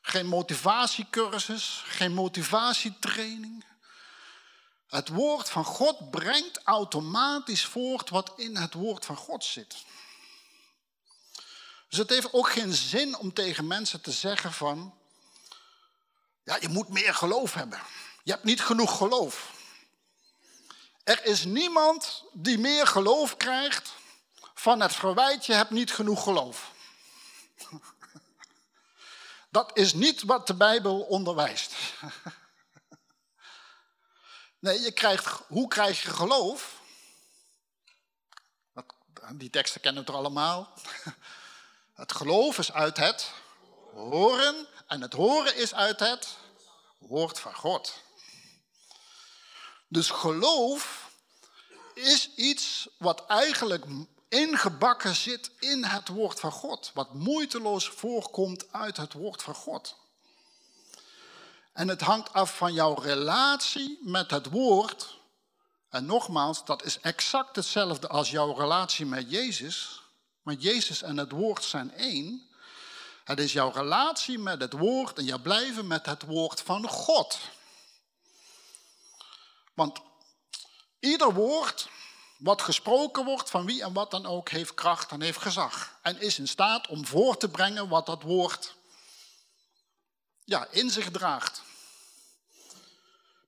geen 0.00 0.26
motivatiecursus, 0.26 1.82
geen 1.84 2.12
motivatietraining, 2.12 3.64
het 4.90 5.08
woord 5.08 5.50
van 5.50 5.64
God 5.64 6.10
brengt 6.10 6.60
automatisch 6.64 7.64
voort 7.64 8.10
wat 8.10 8.32
in 8.36 8.56
het 8.56 8.74
woord 8.74 9.04
van 9.04 9.16
God 9.16 9.44
zit. 9.44 9.76
Dus 11.88 11.98
het 11.98 12.10
heeft 12.10 12.32
ook 12.32 12.50
geen 12.50 12.72
zin 12.72 13.16
om 13.16 13.32
tegen 13.32 13.66
mensen 13.66 14.00
te 14.00 14.12
zeggen 14.12 14.52
van, 14.52 14.94
ja, 16.50 16.56
je 16.60 16.68
moet 16.68 16.88
meer 16.88 17.14
geloof 17.14 17.54
hebben. 17.54 17.80
Je 18.22 18.30
hebt 18.30 18.44
niet 18.44 18.60
genoeg 18.62 18.96
geloof. 18.96 19.52
Er 21.04 21.24
is 21.24 21.44
niemand 21.44 22.24
die 22.32 22.58
meer 22.58 22.86
geloof 22.86 23.36
krijgt 23.36 23.92
van 24.54 24.80
het 24.80 24.94
verwijt, 24.94 25.46
je 25.46 25.52
hebt 25.52 25.70
niet 25.70 25.92
genoeg 25.92 26.22
geloof. 26.22 26.72
Dat 29.50 29.76
is 29.76 29.92
niet 29.92 30.22
wat 30.22 30.46
de 30.46 30.54
Bijbel 30.54 31.00
onderwijst. 31.00 31.72
Nee, 34.58 34.80
je 34.80 34.92
krijgt, 34.92 35.26
hoe 35.46 35.68
krijg 35.68 36.02
je 36.02 36.10
geloof? 36.10 36.80
Die 39.32 39.50
teksten 39.50 39.80
kennen 39.80 40.04
we 40.04 40.10
er 40.10 40.16
allemaal. 40.16 40.72
Het 42.02 42.12
geloof 42.12 42.58
is 42.58 42.72
uit 42.72 42.96
het 42.96 43.32
horen 43.92 44.66
en 44.86 45.00
het 45.00 45.12
horen 45.12 45.56
is 45.56 45.74
uit 45.74 46.00
het 46.00 46.36
woord 47.00 47.38
van 47.38 47.54
God. 47.54 48.02
Dus 49.88 50.10
geloof 50.10 51.10
is 51.94 52.34
iets 52.34 52.88
wat 52.98 53.26
eigenlijk 53.26 53.84
ingebakken 54.28 55.14
zit 55.14 55.50
in 55.58 55.84
het 55.84 56.08
woord 56.08 56.40
van 56.40 56.52
God. 56.52 56.90
Wat 56.94 57.14
moeiteloos 57.14 57.88
voorkomt 57.88 58.72
uit 58.72 58.96
het 58.96 59.12
woord 59.12 59.42
van 59.42 59.54
God. 59.54 59.96
En 61.72 61.88
het 61.88 62.00
hangt 62.00 62.32
af 62.32 62.56
van 62.56 62.72
jouw 62.72 62.94
relatie 62.94 63.98
met 64.02 64.30
het 64.30 64.50
woord. 64.50 65.18
En 65.88 66.06
nogmaals, 66.06 66.64
dat 66.64 66.84
is 66.84 67.00
exact 67.00 67.56
hetzelfde 67.56 68.08
als 68.08 68.30
jouw 68.30 68.52
relatie 68.52 69.06
met 69.06 69.30
Jezus. 69.30 70.02
Maar 70.42 70.54
Jezus 70.54 71.02
en 71.02 71.16
het 71.16 71.30
woord 71.30 71.64
zijn 71.64 71.94
één. 71.94 72.49
Het 73.30 73.40
is 73.40 73.52
jouw 73.52 73.70
relatie 73.70 74.38
met 74.38 74.60
het 74.60 74.72
woord 74.72 75.18
en 75.18 75.24
je 75.24 75.40
blijven 75.40 75.86
met 75.86 76.06
het 76.06 76.22
woord 76.22 76.60
van 76.60 76.88
God. 76.88 77.38
Want 79.74 80.00
ieder 81.00 81.34
woord 81.34 81.88
wat 82.38 82.62
gesproken 82.62 83.24
wordt 83.24 83.50
van 83.50 83.66
wie 83.66 83.82
en 83.82 83.92
wat 83.92 84.10
dan 84.10 84.26
ook 84.26 84.48
heeft 84.48 84.74
kracht 84.74 85.10
en 85.10 85.20
heeft 85.20 85.40
gezag. 85.40 85.98
En 86.02 86.20
is 86.20 86.38
in 86.38 86.48
staat 86.48 86.88
om 86.88 87.06
voor 87.06 87.36
te 87.36 87.48
brengen 87.48 87.88
wat 87.88 88.06
dat 88.06 88.22
woord 88.22 88.74
ja, 90.44 90.66
in 90.70 90.90
zich 90.90 91.10
draagt. 91.10 91.62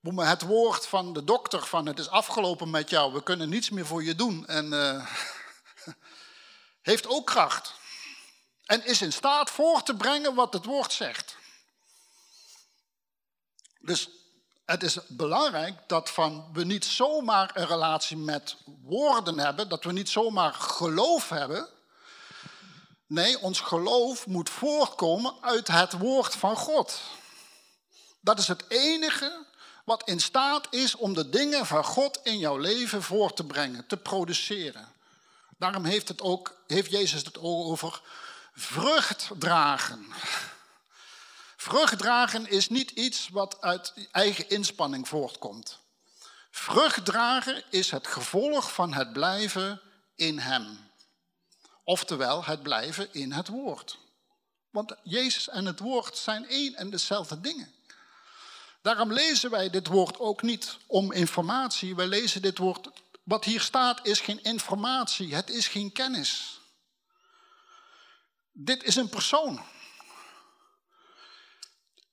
Het 0.03 0.43
woord 0.43 0.87
van 0.87 1.13
de 1.13 1.25
dokter 1.25 1.67
van 1.67 1.87
het 1.87 1.99
is 1.99 2.09
afgelopen 2.09 2.71
met 2.71 2.91
jou, 2.91 3.13
we 3.13 3.23
kunnen 3.23 3.49
niets 3.49 3.71
meer 3.71 3.87
voor 3.87 4.05
je 4.05 4.15
doen. 4.15 4.47
En 4.47 4.73
uh, 4.73 5.07
heeft 6.91 7.07
ook 7.07 7.27
kracht. 7.27 7.81
En 8.73 8.85
is 8.85 9.03
in 9.03 9.13
staat 9.13 9.51
voor 9.51 9.83
te 9.83 9.95
brengen 9.95 10.35
wat 10.35 10.53
het 10.53 10.65
woord 10.65 10.93
zegt. 10.93 11.37
Dus 13.81 14.09
het 14.65 14.83
is 14.83 14.99
belangrijk 15.09 15.89
dat 15.89 16.11
van 16.11 16.49
we 16.53 16.65
niet 16.65 16.85
zomaar 16.85 17.51
een 17.55 17.67
relatie 17.67 18.17
met 18.17 18.57
woorden 18.83 19.39
hebben, 19.39 19.69
dat 19.69 19.85
we 19.85 19.93
niet 19.93 20.09
zomaar 20.09 20.55
geloof 20.55 21.29
hebben. 21.29 21.69
Nee, 23.07 23.41
ons 23.41 23.61
geloof 23.61 24.27
moet 24.27 24.51
voortkomen 24.51 25.35
uit 25.41 25.69
het 25.69 25.93
woord 25.93 26.35
van 26.35 26.57
God. 26.57 27.01
Dat 28.21 28.39
is 28.39 28.49
het 28.49 28.65
enige 28.69 29.47
wat 29.85 30.09
in 30.09 30.21
staat 30.21 30.67
is 30.71 30.95
om 30.95 31.15
de 31.15 31.29
dingen 31.29 31.67
van 31.67 31.85
God 31.85 32.21
in 32.23 32.39
jouw 32.39 32.57
leven 32.57 33.03
voor 33.03 33.33
te 33.33 33.45
brengen, 33.45 33.87
te 33.87 33.97
produceren. 33.97 34.93
Daarom 35.59 35.85
heeft, 35.85 36.09
het 36.09 36.21
ook, 36.21 36.63
heeft 36.67 36.91
Jezus 36.91 37.25
het 37.25 37.39
over 37.39 38.03
vrucht 38.53 39.31
dragen. 39.39 40.07
Vrucht 41.57 41.99
dragen 41.99 42.47
is 42.47 42.69
niet 42.69 42.91
iets 42.91 43.29
wat 43.29 43.61
uit 43.61 43.93
eigen 44.11 44.49
inspanning 44.49 45.09
voortkomt. 45.09 45.79
Vrucht 46.51 47.05
dragen 47.05 47.65
is 47.71 47.91
het 47.91 48.07
gevolg 48.07 48.73
van 48.73 48.93
het 48.93 49.13
blijven 49.13 49.81
in 50.15 50.39
Hem. 50.39 50.91
Oftewel 51.85 52.45
het 52.45 52.63
blijven 52.63 53.15
in 53.15 53.33
het 53.33 53.49
woord. 53.49 53.99
Want 54.71 54.95
Jezus 55.03 55.49
en 55.49 55.65
het 55.65 55.81
woord 55.81 56.17
zijn 56.17 56.49
één 56.49 56.75
en 56.75 56.91
dezelfde 56.91 57.41
dingen. 57.41 57.75
Daarom 58.83 59.13
lezen 59.13 59.51
wij 59.51 59.71
dit 59.71 59.87
woord 59.87 60.19
ook 60.19 60.43
niet 60.43 60.77
om 60.87 61.13
informatie. 61.13 61.97
Wij 61.97 62.07
lezen 62.07 62.43
dit 62.43 62.59
woord, 62.59 62.89
wat 63.23 63.45
hier 63.45 63.61
staat 63.61 64.07
is 64.07 64.21
geen 64.21 64.43
informatie, 64.43 65.35
het 65.35 65.51
is 65.51 65.69
geen 65.69 65.93
kennis. 65.93 66.61
Dit 68.53 68.85
is 68.85 68.97
een 68.97 69.09
persoon. 69.09 69.61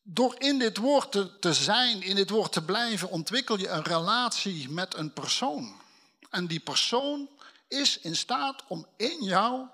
Door 0.01 0.36
in 0.38 0.60
dit 0.60 0.77
woord 0.77 1.12
te, 1.41 1.53
zijn, 1.53 2.01
in 2.01 2.15
dit 2.15 2.29
woord 2.29 2.51
te 2.51 2.63
blijven, 2.63 3.10
ontwikkel 3.10 3.58
je 3.58 3.67
een 3.67 3.84
relatie 3.84 4.69
met 4.69 4.96
een 4.96 5.13
persoon. 5.13 5.81
En 6.29 6.48
die 6.48 6.60
persoon 6.60 7.29
is 7.67 8.00
in 8.00 8.15
staat 8.15 8.63
om 8.67 8.88
in 8.98 9.24
jou 9.24 9.67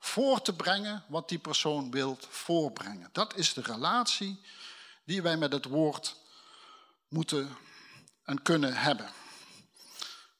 voor 0.00 0.42
te 0.42 0.52
brengen 0.52 1.04
wat 1.08 1.28
die 1.28 1.38
persoon 1.38 1.90
wilt 1.90 2.26
voorbrengen. 2.30 3.08
Dat 3.12 3.36
is 3.36 3.52
de 3.54 3.62
relatie 3.62 4.40
die 5.04 5.22
wij 5.22 5.36
met 5.36 5.52
het 5.52 5.64
woord 5.64 6.16
moeten 7.08 7.56
en 8.24 8.42
kunnen 8.42 8.74
hebben. 8.74 9.10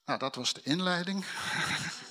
Nou, 0.04 0.18
dat 0.18 0.34
was 0.34 0.52
de 0.52 0.60
inleiding. 0.62 1.24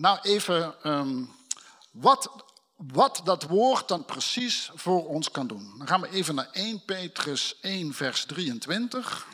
nou, 0.00 0.18
even, 0.22 0.90
um, 0.90 1.30
wat, 1.90 2.44
wat 2.76 3.20
dat 3.24 3.42
woord 3.42 3.88
dan 3.88 4.04
precies 4.04 4.70
voor 4.74 5.06
ons 5.06 5.30
kan 5.30 5.46
doen. 5.46 5.74
Dan 5.78 5.86
gaan 5.86 6.00
we 6.00 6.10
even 6.10 6.34
naar 6.34 6.50
1 6.52 6.84
Petrus 6.84 7.60
1, 7.60 7.94
vers 7.94 8.24
23. 8.24 9.26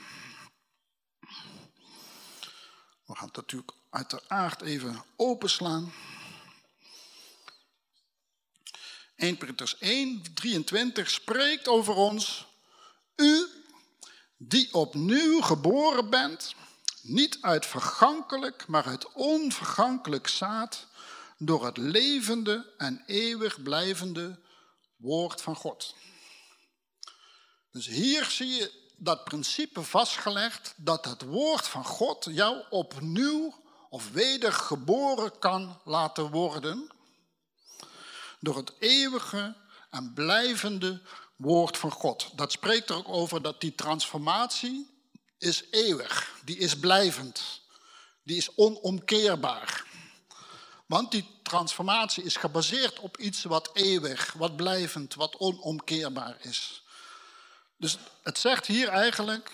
We 3.05 3.15
gaan 3.15 3.27
het 3.27 3.37
natuurlijk 3.37 3.73
uiteraard 3.91 4.63
even 4.63 5.05
openslaan. 5.17 5.93
1 9.17 9.37
Petrus 9.37 9.79
1, 9.79 10.35
23 10.35 11.11
spreekt 11.11 11.69
over 11.69 11.95
ons. 11.95 12.47
U 13.17 13.47
die 14.37 14.75
opnieuw 14.75 15.41
geboren 15.41 16.11
bent, 16.11 16.55
niet 17.09 17.39
uit 17.41 17.67
vergankelijk, 17.67 18.67
maar 18.67 18.85
uit 18.85 19.13
onvergankelijk 19.13 20.29
zaad, 20.29 20.87
door 21.39 21.65
het 21.65 21.77
levende 21.77 22.73
en 22.77 23.03
eeuwig 23.07 23.63
blijvende 23.63 24.39
woord 24.97 25.43
van 25.43 25.57
God. 25.57 25.95
Dus 27.71 27.87
hier 27.87 28.25
zie 28.25 28.49
je 28.49 28.85
dat 28.97 29.25
principe 29.25 29.83
vastgelegd 29.83 30.75
dat 30.77 31.05
het 31.05 31.23
woord 31.23 31.69
van 31.69 31.85
God 31.85 32.27
jou 32.31 32.63
opnieuw 32.71 33.55
of 33.91 34.11
wedergeboren 34.11 35.39
kan 35.39 35.81
laten 35.85 36.31
worden 36.31 36.91
door 38.41 38.57
het 38.57 38.73
eeuwige 38.79 39.57
en 39.91 40.13
blijvende 40.15 41.03
woord 41.37 41.77
van 41.77 41.91
God. 41.91 42.31
Dat 42.35 42.53
spreekt 42.53 42.91
er 42.91 42.97
ook 42.97 43.09
over 43.09 43.43
dat 43.43 43.61
die 43.61 43.75
transformatie 43.75 44.96
is 45.39 45.65
eeuwig, 45.71 46.33
die 46.45 46.59
is 46.59 46.79
blijvend, 46.79 47.61
die 48.23 48.37
is 48.37 48.55
onomkeerbaar. 48.55 49.85
Want 50.87 51.11
die 51.11 51.39
transformatie 51.43 52.25
is 52.25 52.37
gebaseerd 52.37 52.99
op 52.99 53.17
iets 53.17 53.43
wat 53.43 53.71
eeuwig, 53.73 54.33
wat 54.33 54.57
blijvend, 54.57 55.15
wat 55.15 55.37
onomkeerbaar 55.37 56.37
is. 56.41 56.83
Dus 57.77 57.99
het 58.23 58.39
zegt 58.39 58.67
hier 58.67 58.89
eigenlijk 58.89 59.53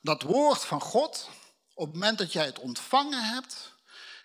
dat 0.00 0.22
woord 0.22 0.64
van 0.64 0.80
God, 0.80 1.28
op 1.74 1.84
het 1.86 1.94
moment 1.94 2.18
dat 2.18 2.32
jij 2.32 2.44
het 2.44 2.58
ontvangen 2.58 3.24
hebt, 3.24 3.72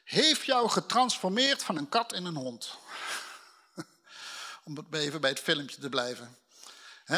heeft 0.03 0.45
jou 0.45 0.69
getransformeerd 0.69 1.63
van 1.63 1.77
een 1.77 1.89
kat 1.89 2.13
in 2.13 2.25
een 2.25 2.35
hond. 2.35 2.77
Om 4.65 4.87
even 4.91 5.21
bij 5.21 5.29
het 5.29 5.39
filmpje 5.39 5.77
te 5.77 5.89
blijven. 5.89 6.37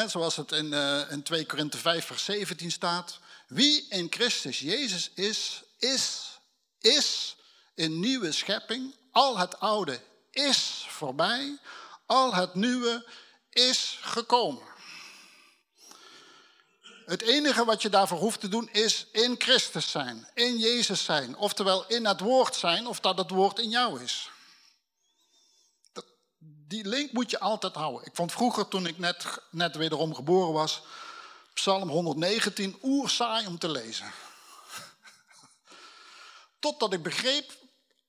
zoals 0.07 0.35
het 0.35 0.51
in, 0.51 0.65
uh, 0.65 1.11
in 1.11 1.23
2 1.23 1.45
Korinthe 1.45 1.77
5 1.77 2.05
vers 2.05 2.23
17 2.23 2.71
staat. 2.71 3.19
Wie 3.51 3.85
in 3.89 4.07
Christus 4.09 4.59
Jezus 4.59 5.11
is, 5.13 5.63
is, 5.77 6.31
is 6.79 7.35
een 7.75 7.99
nieuwe 7.99 8.31
schepping. 8.31 8.95
Al 9.11 9.37
het 9.37 9.59
oude 9.59 10.01
is 10.29 10.85
voorbij, 10.89 11.59
al 12.05 12.33
het 12.33 12.55
nieuwe 12.55 13.09
is 13.49 13.97
gekomen. 14.01 14.63
Het 17.05 17.21
enige 17.21 17.65
wat 17.65 17.81
je 17.81 17.89
daarvoor 17.89 18.17
hoeft 18.17 18.39
te 18.39 18.47
doen 18.47 18.69
is 18.71 19.07
in 19.11 19.35
Christus 19.37 19.91
zijn, 19.91 20.27
in 20.33 20.57
Jezus 20.57 21.03
zijn, 21.03 21.35
oftewel 21.35 21.87
in 21.87 22.05
het 22.05 22.19
woord 22.19 22.55
zijn 22.55 22.87
of 22.87 22.99
dat 22.99 23.17
het 23.17 23.29
woord 23.29 23.59
in 23.59 23.69
jou 23.69 24.03
is. 24.03 24.29
Die 26.39 26.87
link 26.87 27.11
moet 27.11 27.31
je 27.31 27.39
altijd 27.39 27.75
houden. 27.75 28.05
Ik 28.05 28.15
vond 28.15 28.31
vroeger, 28.31 28.67
toen 28.67 28.85
ik 28.85 28.97
net, 28.97 29.25
net 29.49 29.75
wederom 29.75 30.15
geboren 30.15 30.53
was, 30.53 30.81
Psalm 31.53 31.89
119 31.89 32.77
oerzaai 32.81 33.47
om 33.47 33.57
te 33.57 33.69
lezen. 33.69 34.11
Totdat 36.59 36.93
ik 36.93 37.03
begreep 37.03 37.59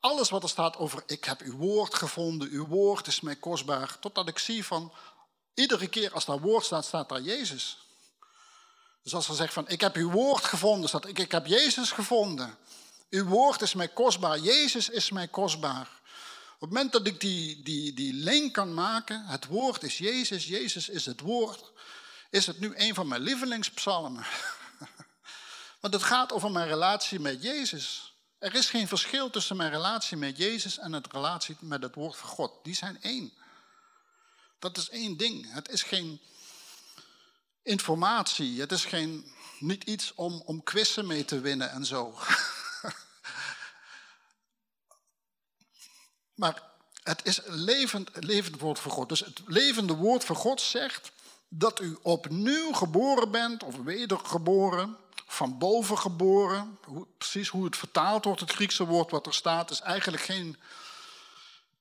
alles 0.00 0.30
wat 0.30 0.42
er 0.42 0.48
staat 0.48 0.76
over 0.76 1.02
ik 1.06 1.24
heb 1.24 1.40
uw 1.40 1.56
woord 1.56 1.94
gevonden, 1.94 2.48
uw 2.50 2.66
woord 2.66 3.06
is 3.06 3.20
mij 3.20 3.36
kostbaar. 3.36 3.98
Totdat 3.98 4.28
ik 4.28 4.38
zie 4.38 4.64
van 4.64 4.92
iedere 5.54 5.86
keer 5.86 6.12
als 6.12 6.24
daar 6.24 6.40
woord 6.40 6.64
staat, 6.64 6.84
staat 6.84 7.08
daar 7.08 7.20
Jezus. 7.20 7.78
Dus 9.02 9.14
als 9.14 9.28
er 9.28 9.34
zegt 9.34 9.52
van 9.52 9.68
ik 9.68 9.80
heb 9.80 9.94
uw 9.94 10.10
woord 10.10 10.44
gevonden, 10.44 10.88
staat 10.88 11.08
ik, 11.08 11.18
ik 11.18 11.32
heb 11.32 11.46
Jezus 11.46 11.90
gevonden. 11.90 12.58
Uw 13.10 13.24
woord 13.24 13.62
is 13.62 13.74
mij 13.74 13.88
kostbaar, 13.88 14.38
Jezus 14.38 14.88
is 14.88 15.10
mij 15.10 15.28
kostbaar. 15.28 16.00
Op 16.54 16.60
het 16.60 16.70
moment 16.70 16.92
dat 16.92 17.06
ik 17.06 17.20
die, 17.20 17.62
die, 17.62 17.92
die 17.92 18.12
link 18.12 18.54
kan 18.54 18.74
maken, 18.74 19.26
het 19.26 19.46
woord 19.46 19.82
is 19.82 19.98
Jezus, 19.98 20.46
Jezus 20.46 20.88
is 20.88 21.06
het 21.06 21.20
woord, 21.20 21.72
is 22.32 22.46
het 22.46 22.60
nu 22.60 22.72
een 22.76 22.94
van 22.94 23.08
mijn 23.08 23.20
lievelingspsalmen. 23.20 24.24
Want 25.80 25.94
het 25.94 26.02
gaat 26.02 26.32
over 26.32 26.50
mijn 26.50 26.68
relatie 26.68 27.20
met 27.20 27.42
Jezus. 27.42 28.14
Er 28.38 28.54
is 28.54 28.70
geen 28.70 28.88
verschil 28.88 29.30
tussen 29.30 29.56
mijn 29.56 29.70
relatie 29.70 30.16
met 30.16 30.36
Jezus 30.36 30.78
en 30.78 30.92
het 30.92 31.12
relatie 31.12 31.56
met 31.60 31.82
het 31.82 31.94
woord 31.94 32.16
van 32.16 32.28
God. 32.28 32.64
Die 32.64 32.74
zijn 32.74 33.02
één. 33.02 33.32
Dat 34.58 34.76
is 34.76 34.88
één 34.88 35.16
ding. 35.16 35.52
Het 35.52 35.68
is 35.68 35.82
geen 35.82 36.20
informatie. 37.62 38.60
Het 38.60 38.72
is 38.72 38.84
geen, 38.84 39.32
niet 39.58 39.84
iets 39.84 40.14
om, 40.14 40.42
om 40.44 40.62
quizzen 40.62 41.06
mee 41.06 41.24
te 41.24 41.40
winnen 41.40 41.70
en 41.70 41.86
zo. 41.86 42.18
maar 46.42 46.62
het 47.02 47.20
is 47.24 47.40
levend, 47.44 48.10
levend 48.14 48.60
woord 48.60 48.78
van 48.78 48.90
God. 48.90 49.08
Dus 49.08 49.20
het 49.20 49.40
levende 49.46 49.94
woord 49.94 50.24
van 50.24 50.36
God 50.36 50.60
zegt 50.60 51.12
dat 51.54 51.80
u 51.80 51.98
opnieuw 52.02 52.72
geboren 52.72 53.30
bent 53.30 53.62
of 53.62 53.76
wedergeboren 53.76 54.96
van 55.26 55.58
boven 55.58 55.98
geboren. 55.98 56.78
Hoe, 56.84 57.06
precies 57.18 57.48
hoe 57.48 57.64
het 57.64 57.76
vertaald 57.76 58.24
wordt, 58.24 58.40
het 58.40 58.52
Griekse 58.52 58.86
woord 58.86 59.10
wat 59.10 59.26
er 59.26 59.34
staat, 59.34 59.70
is 59.70 59.80
eigenlijk 59.80 60.22
geen, 60.22 60.56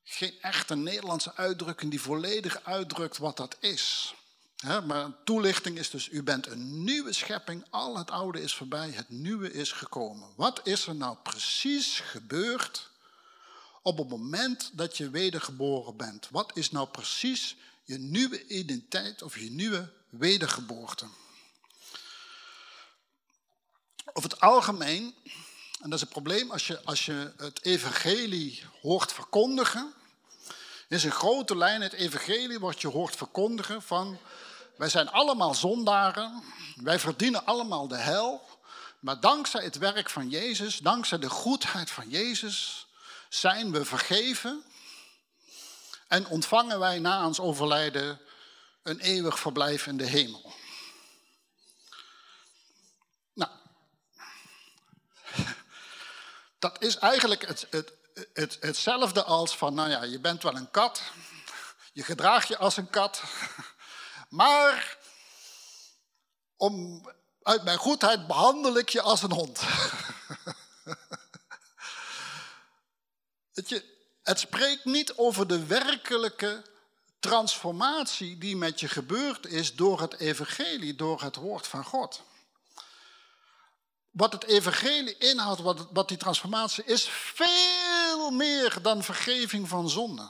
geen 0.04 0.34
echte 0.42 0.76
Nederlandse 0.76 1.36
uitdrukking 1.36 1.92
die 1.92 2.02
volledig 2.02 2.64
uitdrukt 2.64 3.18
wat 3.18 3.38
dat 3.38 3.56
is. 3.60 4.16
maar 4.64 5.04
een 5.04 5.16
toelichting 5.24 5.78
is 5.78 5.90
dus, 5.90 6.10
u 6.10 6.24
bent 6.24 6.48
een 6.48 6.84
nieuwe 6.84 7.14
schepping, 7.14 7.66
al 7.70 7.98
het 7.98 8.12
oude 8.12 8.42
is 8.42 8.56
voorbij, 8.56 8.90
het 8.90 9.10
nieuwe 9.10 9.54
is 9.54 9.72
gekomen. 9.72 10.30
Wat 10.36 10.62
is 10.64 10.88
er 10.88 10.96
nou 10.96 11.18
precies 11.24 12.00
gebeurd 12.00 12.90
op 13.82 13.98
het 13.98 14.10
moment 14.10 14.70
dat 14.74 14.98
je 14.98 15.10
wedergeboren 15.10 15.98
bent? 15.98 16.28
Wat 16.32 16.52
is 16.54 16.72
nou 16.72 16.88
precies 16.88 17.56
je 17.84 17.98
nieuwe 17.98 18.48
identiteit 18.48 19.22
of 19.22 19.38
je 19.40 19.52
nieuwe 19.52 19.94
wedergeboorte? 20.10 21.06
Over 24.14 24.30
het 24.30 24.40
algemeen, 24.40 25.16
en 25.82 25.90
dat 25.90 25.94
is 25.94 26.02
het 26.02 26.10
probleem 26.10 26.52
als 26.52 26.68
je, 26.68 26.84
als 26.84 27.06
je 27.06 27.34
het 27.38 27.64
evangelie 27.64 28.64
hoort 28.82 29.14
verkondigen, 29.14 29.94
is 30.88 31.04
in 31.04 31.12
grote 31.12 31.58
lijn 31.58 31.82
het 31.82 31.94
evangelie 31.94 32.60
wat 32.60 32.82
je 32.82 32.88
hoort 32.88 33.16
verkondigen 33.16 33.82
van 33.82 34.20
wij 34.78 34.90
zijn 34.90 35.10
allemaal 35.10 35.54
zondaren, 35.54 36.44
wij 36.76 37.00
verdienen 37.00 37.46
allemaal 37.46 37.88
de 37.88 37.98
hel, 37.98 38.50
maar 39.00 39.20
dankzij 39.20 39.64
het 39.64 39.78
werk 39.78 40.10
van 40.10 40.30
Jezus, 40.30 40.78
dankzij 40.78 41.20
de 41.20 41.30
goedheid 41.30 41.92
van 41.92 42.10
Jezus, 42.10 42.88
zijn 43.30 43.72
we 43.72 43.86
vergeven 43.86 44.64
en 46.12 46.28
ontvangen 46.28 46.80
wij 46.80 47.00
na 47.00 47.26
ons 47.26 47.40
overlijden 47.40 48.22
een 48.84 49.00
eeuwig 49.00 49.40
verblijf 49.40 49.88
in 49.88 49.98
de 49.98 50.06
hemel. 50.06 50.54
dat 56.60 56.82
is 56.82 56.98
eigenlijk 56.98 57.48
het, 57.48 57.68
het, 57.70 57.94
het, 58.34 58.58
hetzelfde 58.60 59.24
als 59.24 59.58
van, 59.58 59.74
nou 59.74 59.90
ja, 59.90 60.04
je 60.04 60.20
bent 60.20 60.44
wel 60.44 60.56
een 60.56 60.72
kat, 60.72 61.02
je 61.94 62.04
gedraagt 62.04 62.48
je 62.48 62.58
als 62.58 62.78
een 62.78 62.90
kat, 62.90 63.24
maar 64.40 64.98
om, 66.56 67.06
uit 67.42 67.64
mijn 67.64 67.78
goedheid 67.78 68.28
behandel 68.28 68.78
ik 68.78 68.90
je 68.90 69.02
als 69.02 69.24
een 69.24 69.32
hond. 69.32 69.60
je, 73.54 74.00
het 74.32 74.40
spreekt 74.40 74.86
niet 74.86 75.14
over 75.14 75.48
de 75.48 75.66
werkelijke 75.66 76.62
transformatie 77.20 78.38
die 78.38 78.58
met 78.58 78.80
je 78.80 78.88
gebeurd 78.88 79.46
is 79.46 79.76
door 79.76 80.02
het 80.02 80.20
evangelie, 80.20 80.96
door 80.96 81.22
het 81.22 81.36
woord 81.36 81.68
van 81.68 81.84
God. 81.84 82.22
Wat 84.12 84.32
het 84.34 84.44
evangelie 84.44 85.18
inhoudt, 85.18 85.62
wat, 85.92 86.08
die 86.08 86.18
transformatie 86.18 86.84
is, 86.84 87.08
veel 87.10 88.30
meer 88.30 88.78
dan 88.82 89.04
vergeving 89.04 89.68
van 89.68 89.90
zonde. 89.90 90.30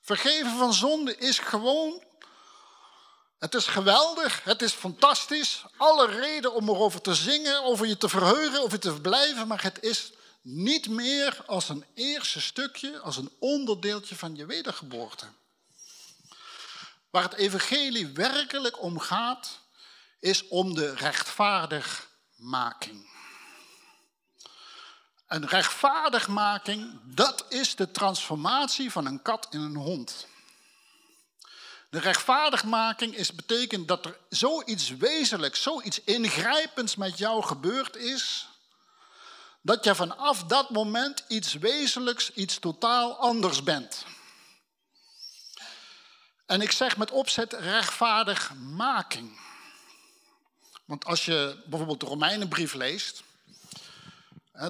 Vergeven 0.00 0.58
van 0.58 0.74
zonde 0.74 1.16
is 1.16 1.38
gewoon, 1.38 2.02
het 3.38 3.54
is 3.54 3.66
geweldig, 3.66 4.44
het 4.44 4.62
is 4.62 4.72
fantastisch. 4.72 5.64
Alle 5.76 6.06
reden 6.06 6.54
om 6.54 6.68
erover 6.68 7.00
te 7.00 7.14
zingen, 7.14 7.62
over 7.62 7.86
je 7.86 7.96
te 7.96 8.08
verheugen, 8.08 8.60
over 8.60 8.72
je 8.72 8.78
te 8.78 8.92
verblijven, 8.92 9.46
maar 9.46 9.62
het 9.62 9.82
is 9.82 10.12
niet 10.42 10.88
meer 10.88 11.42
als 11.46 11.68
een 11.68 11.84
eerste 11.94 12.40
stukje, 12.40 12.98
als 12.98 13.16
een 13.16 13.32
onderdeeltje 13.38 14.16
van 14.16 14.36
je 14.36 14.46
wedergeboorte. 14.46 15.26
Waar 17.10 17.22
het 17.22 17.34
evangelie 17.34 18.06
werkelijk 18.06 18.82
om 18.82 18.98
gaat, 18.98 19.60
is 20.20 20.48
om 20.48 20.74
de 20.74 20.94
rechtvaardig 20.94 22.08
making. 22.36 23.08
Een 25.26 25.48
rechtvaardigmaking, 25.48 27.00
dat 27.04 27.44
is 27.48 27.74
de 27.74 27.90
transformatie 27.90 28.90
van 28.90 29.06
een 29.06 29.22
kat 29.22 29.46
in 29.50 29.60
een 29.60 29.76
hond. 29.76 30.26
De 31.90 31.98
rechtvaardigmaking 31.98 33.14
is, 33.14 33.34
betekent 33.34 33.88
dat 33.88 34.04
er 34.04 34.18
zoiets 34.28 34.88
wezenlijks, 34.88 35.62
zoiets 35.62 36.00
ingrijpends 36.04 36.96
met 36.96 37.18
jou 37.18 37.42
gebeurd 37.42 37.96
is, 37.96 38.48
dat 39.62 39.84
je 39.84 39.94
vanaf 39.94 40.44
dat 40.44 40.70
moment 40.70 41.24
iets 41.28 41.52
wezenlijks, 41.52 42.32
iets 42.32 42.58
totaal 42.58 43.16
anders 43.16 43.62
bent. 43.62 44.04
En 46.46 46.60
ik 46.60 46.70
zeg 46.72 46.96
met 46.96 47.10
opzet 47.10 47.52
rechtvaardigmaking. 47.52 49.38
Want 50.84 51.04
als 51.04 51.24
je 51.24 51.62
bijvoorbeeld 51.66 52.00
de 52.00 52.06
Romeinenbrief 52.06 52.74
leest, 52.74 53.22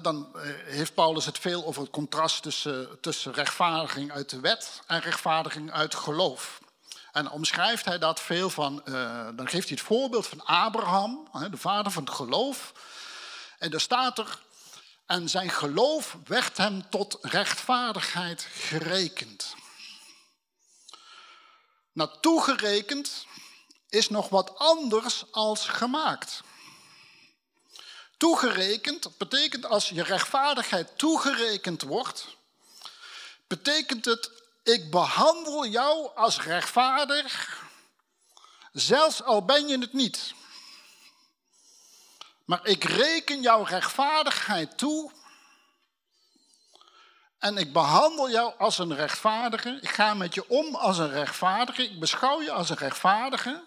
dan 0.03 0.37
eh, 0.37 0.42
heeft 0.64 0.94
Paulus 0.94 1.24
het 1.24 1.38
veel 1.38 1.64
over 1.64 1.83
het 1.83 1.90
contrast 1.90 2.42
tussen, 2.42 3.00
tussen 3.00 3.33
rechtvaardiging 3.33 4.12
uit 4.12 4.31
de 4.31 4.40
wet 4.40 4.83
en 4.87 5.00
rechtvaardiging 5.00 5.72
uit 5.72 5.94
geloof. 5.94 6.61
En 7.12 7.31
omschrijft 7.31 7.85
hij 7.85 7.98
dat 7.98 8.20
veel 8.20 8.50
van, 8.50 8.83
uh, 8.85 9.29
dan 9.35 9.48
geeft 9.48 9.68
hij 9.68 9.76
het 9.76 9.87
voorbeeld 9.87 10.26
van 10.26 10.44
Abraham, 10.44 11.29
de 11.50 11.57
vader 11.57 11.92
van 11.92 12.05
het 12.05 12.14
geloof. 12.14 12.72
En 13.59 13.70
daar 13.70 13.81
staat 13.81 14.18
er, 14.18 14.38
en 15.11 15.29
zijn 15.29 15.51
geloof 15.51 16.16
werd 16.25 16.57
hem 16.57 16.90
tot 16.90 17.18
rechtvaardigheid 17.20 18.46
gerekend. 18.51 19.55
Nou, 21.92 22.11
toegerekend 22.20 23.27
is 23.88 24.09
nog 24.09 24.29
wat 24.29 24.59
anders 24.59 25.25
als 25.33 25.66
gemaakt. 25.66 26.40
Toegerekend 28.16 29.18
betekent 29.18 29.66
als 29.66 29.88
je 29.88 30.03
rechtvaardigheid 30.03 30.99
toegerekend 30.99 31.83
wordt, 31.83 32.37
betekent 33.46 34.05
het 34.05 34.31
ik 34.62 34.90
behandel 34.90 35.66
jou 35.66 36.16
als 36.16 36.42
rechtvaardig, 36.42 37.62
zelfs 38.73 39.23
al 39.23 39.44
ben 39.44 39.68
je 39.68 39.79
het 39.79 39.92
niet. 39.92 40.35
Maar 42.50 42.66
ik 42.66 42.84
reken 42.84 43.42
jouw 43.42 43.62
rechtvaardigheid 43.62 44.78
toe 44.78 45.12
en 47.38 47.56
ik 47.56 47.72
behandel 47.72 48.30
jou 48.30 48.58
als 48.58 48.78
een 48.78 48.94
rechtvaardige. 48.94 49.78
Ik 49.80 49.90
ga 49.90 50.14
met 50.14 50.34
je 50.34 50.48
om 50.48 50.74
als 50.74 50.98
een 50.98 51.10
rechtvaardige. 51.10 51.82
Ik 51.82 52.00
beschouw 52.00 52.42
je 52.42 52.52
als 52.52 52.70
een 52.70 52.76
rechtvaardige. 52.76 53.64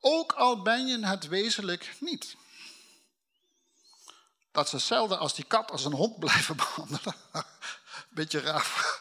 Ook 0.00 0.32
al 0.32 0.62
ben 0.62 0.86
je 0.86 1.06
het 1.06 1.28
wezenlijk 1.28 1.96
niet. 2.00 2.36
Dat 4.52 4.66
is 4.66 4.72
hetzelfde 4.72 5.16
als 5.16 5.34
die 5.34 5.44
kat 5.44 5.70
als 5.70 5.84
een 5.84 5.92
hond 5.92 6.18
blijven 6.18 6.56
behandelen. 6.62 7.14
Beetje 8.08 8.40
raar. 8.40 9.00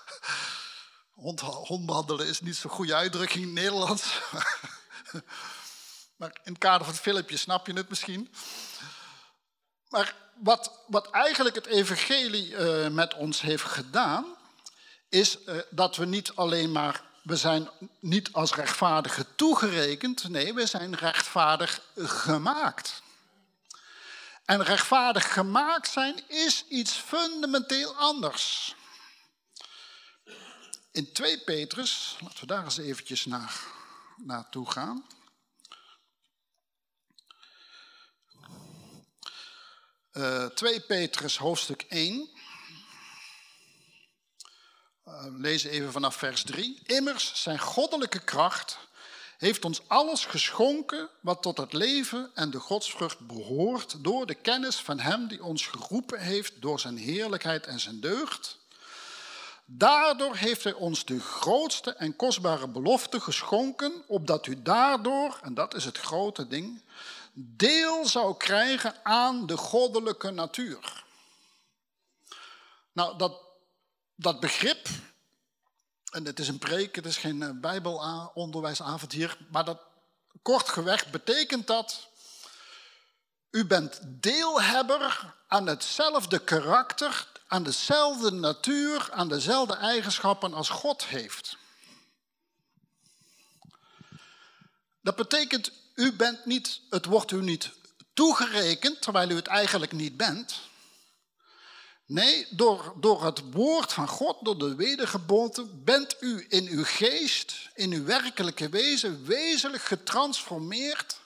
Hond, 1.13 1.39
hond 1.39 1.85
behandelen 1.85 2.27
is 2.27 2.41
niet 2.41 2.55
zo'n 2.55 2.71
goede 2.71 2.95
uitdrukking 2.95 3.43
in 3.43 3.49
het 3.49 3.59
Nederlands. 3.59 4.19
Maar 6.15 6.37
in 6.43 6.51
het 6.51 6.57
kader 6.57 6.85
van 6.85 6.93
het 6.93 7.03
filmpje 7.03 7.37
snap 7.37 7.67
je 7.67 7.73
het 7.73 7.89
misschien. 7.89 8.33
Maar 9.89 10.15
wat, 10.35 10.79
wat 10.87 11.09
eigenlijk 11.09 11.55
het 11.55 11.65
evangelie 11.65 12.49
uh, 12.49 12.87
met 12.87 13.13
ons 13.13 13.41
heeft 13.41 13.63
gedaan, 13.63 14.25
is 15.09 15.37
uh, 15.45 15.57
dat 15.69 15.95
we 15.95 16.05
niet 16.05 16.35
alleen 16.35 16.71
maar, 16.71 17.03
we 17.23 17.35
zijn 17.35 17.69
niet 17.99 18.33
als 18.33 18.55
rechtvaardigen 18.55 19.35
toegerekend, 19.35 20.29
nee, 20.29 20.53
we 20.53 20.65
zijn 20.65 20.95
rechtvaardig 20.95 21.81
gemaakt. 21.95 23.03
En 24.45 24.63
rechtvaardig 24.63 25.33
gemaakt 25.33 25.89
zijn 25.89 26.21
is 26.27 26.65
iets 26.69 26.91
fundamenteel 26.91 27.95
anders. 27.95 28.75
In 30.91 31.11
2 31.11 31.39
Petrus, 31.39 32.17
laten 32.19 32.39
we 32.39 32.45
daar 32.45 32.63
eens 32.63 32.77
eventjes 32.77 33.25
naar, 33.25 33.61
naartoe 34.17 34.71
gaan. 34.71 35.05
Uh, 40.17 40.43
eh, 40.43 40.51
2 40.51 40.79
Petrus 40.79 41.37
hoofdstuk 41.37 41.85
1. 41.89 42.29
Uh, 45.07 45.25
lezen 45.37 45.69
even 45.69 45.91
vanaf 45.91 46.15
vers 46.15 46.43
3. 46.43 46.81
Immers 46.85 47.31
zijn 47.41 47.59
goddelijke 47.59 48.19
kracht 48.19 48.77
heeft 49.37 49.65
ons 49.65 49.81
alles 49.87 50.25
geschonken 50.25 51.09
wat 51.21 51.41
tot 51.41 51.57
het 51.57 51.73
leven 51.73 52.31
en 52.33 52.49
de 52.49 52.59
godsvrucht 52.59 53.19
behoort 53.19 54.03
door 54.03 54.25
de 54.25 54.33
kennis 54.33 54.75
van 54.75 54.99
Hem 54.99 55.27
die 55.27 55.43
ons 55.43 55.67
geroepen 55.67 56.19
heeft 56.19 56.61
door 56.61 56.79
zijn 56.79 56.97
heerlijkheid 56.97 57.65
en 57.65 57.79
zijn 57.79 57.99
deugd. 57.99 58.57
Daardoor 59.65 60.35
heeft 60.35 60.63
Hij 60.63 60.73
ons 60.73 61.05
de 61.05 61.19
grootste 61.19 61.91
en 61.91 62.15
kostbare 62.15 62.67
belofte 62.67 63.19
geschonken, 63.19 64.03
opdat 64.07 64.47
u 64.47 64.61
daardoor, 64.61 65.39
en 65.41 65.53
dat 65.53 65.75
is 65.75 65.85
het 65.85 65.97
grote 65.97 66.47
ding, 66.47 66.81
deel 67.37 68.07
zou 68.07 68.37
krijgen 68.37 69.05
aan 69.05 69.45
de 69.45 69.57
goddelijke 69.57 70.31
natuur. 70.31 71.03
Nou, 72.91 73.17
dat, 73.17 73.41
dat 74.15 74.39
begrip, 74.39 74.87
en 76.11 76.25
het 76.25 76.39
is 76.39 76.47
een 76.47 76.59
preek, 76.59 76.95
het 76.95 77.05
is 77.05 77.17
geen 77.17 77.43
eh, 77.43 77.49
bijbelonderwijsavond 77.53 79.11
hier, 79.11 79.37
maar 79.51 79.65
dat 79.65 79.79
kortgeweg 80.41 81.09
betekent 81.09 81.67
dat 81.67 82.07
u 83.49 83.65
bent 83.65 83.99
deelhebber 84.03 85.33
aan 85.47 85.67
hetzelfde 85.67 86.39
karakter, 86.39 87.27
aan 87.47 87.63
dezelfde 87.63 88.31
natuur, 88.31 89.11
aan 89.11 89.27
dezelfde 89.27 89.75
eigenschappen 89.75 90.53
als 90.53 90.69
God 90.69 91.05
heeft. 91.05 91.57
Dat 95.01 95.15
betekent 95.15 95.71
u 95.95 96.13
bent 96.13 96.45
niet, 96.45 96.81
het 96.89 97.05
wordt 97.05 97.31
u 97.31 97.41
niet 97.41 97.71
toegerekend, 98.13 99.01
terwijl 99.01 99.29
u 99.29 99.35
het 99.35 99.47
eigenlijk 99.47 99.91
niet 99.91 100.17
bent. 100.17 100.59
Nee, 102.05 102.47
door, 102.49 102.93
door 102.99 103.23
het 103.23 103.51
woord 103.51 103.93
van 103.93 104.07
God, 104.07 104.45
door 104.45 104.57
de 104.57 104.75
wedergeboorte, 104.75 105.65
bent 105.65 106.15
u 106.19 106.45
in 106.49 106.67
uw 106.67 106.83
geest, 106.83 107.69
in 107.73 107.91
uw 107.91 108.03
werkelijke 108.03 108.69
wezen, 108.69 109.25
wezenlijk 109.25 109.83
getransformeerd 109.83 111.17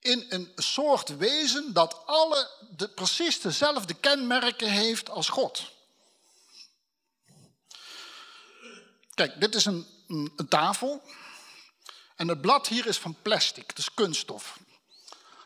in 0.00 0.26
een 0.28 0.52
soort 0.56 1.16
wezen 1.16 1.72
dat 1.72 2.06
alle 2.06 2.50
de, 2.76 2.88
precies 2.88 3.40
dezelfde 3.40 3.94
kenmerken 3.94 4.70
heeft 4.70 5.10
als 5.10 5.28
God. 5.28 5.72
Kijk, 9.14 9.40
dit 9.40 9.54
is 9.54 9.64
een, 9.64 9.86
een, 10.08 10.32
een 10.36 10.48
tafel. 10.48 11.02
En 12.20 12.28
het 12.28 12.40
blad 12.40 12.68
hier 12.68 12.86
is 12.86 12.98
van 12.98 13.16
plastic, 13.22 13.72
is 13.76 13.94
kunststof. 13.94 14.58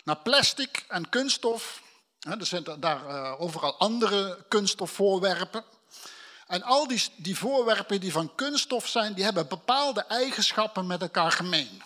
Nou, 0.05 0.19
plastic 0.19 0.85
en 0.89 1.09
kunststof, 1.09 1.83
er 2.21 2.47
zijn 2.47 2.65
daar 2.79 3.07
uh, 3.07 3.41
overal 3.41 3.79
andere 3.79 4.45
kunststofvoorwerpen. 4.49 5.65
En 6.47 6.63
al 6.63 6.87
die, 6.89 7.03
die 7.17 7.39
voorwerpen 7.39 8.01
die 8.01 8.13
van 8.13 8.35
kunststof 8.35 8.89
zijn, 8.89 9.15
die 9.15 9.25
hebben 9.25 9.49
bepaalde 9.49 10.01
eigenschappen 10.01 10.87
met 10.87 11.01
elkaar 11.01 11.33
gemeen. 11.33 11.83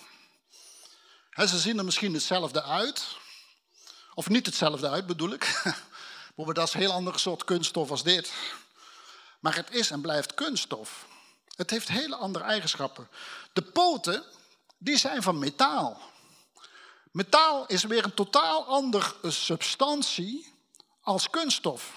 ze 1.36 1.58
zien 1.58 1.78
er 1.78 1.84
misschien 1.84 2.14
hetzelfde 2.14 2.62
uit, 2.62 3.06
of 4.14 4.28
niet 4.28 4.46
hetzelfde 4.46 4.88
uit 4.88 5.06
bedoel 5.06 5.32
ik. 5.32 5.46
Maar 6.34 6.54
dat 6.54 6.68
is 6.68 6.74
een 6.74 6.80
heel 6.80 6.92
ander 6.92 7.18
soort 7.18 7.44
kunststof 7.44 7.90
als 7.90 8.02
dit. 8.02 8.32
Maar 9.40 9.54
het 9.54 9.70
is 9.70 9.90
en 9.90 10.00
blijft 10.00 10.34
kunststof. 10.34 11.06
Het 11.56 11.70
heeft 11.70 11.88
hele 11.88 12.16
andere 12.16 12.44
eigenschappen. 12.44 13.08
De 13.52 13.62
poten 13.62 14.24
die 14.78 14.96
zijn 14.96 15.22
van 15.22 15.38
metaal. 15.38 16.00
Metaal 17.12 17.66
is 17.66 17.84
weer 17.84 18.04
een 18.04 18.14
totaal 18.14 18.66
andere 18.66 19.30
substantie 19.30 20.52
als 21.00 21.30
kunststof. 21.30 21.96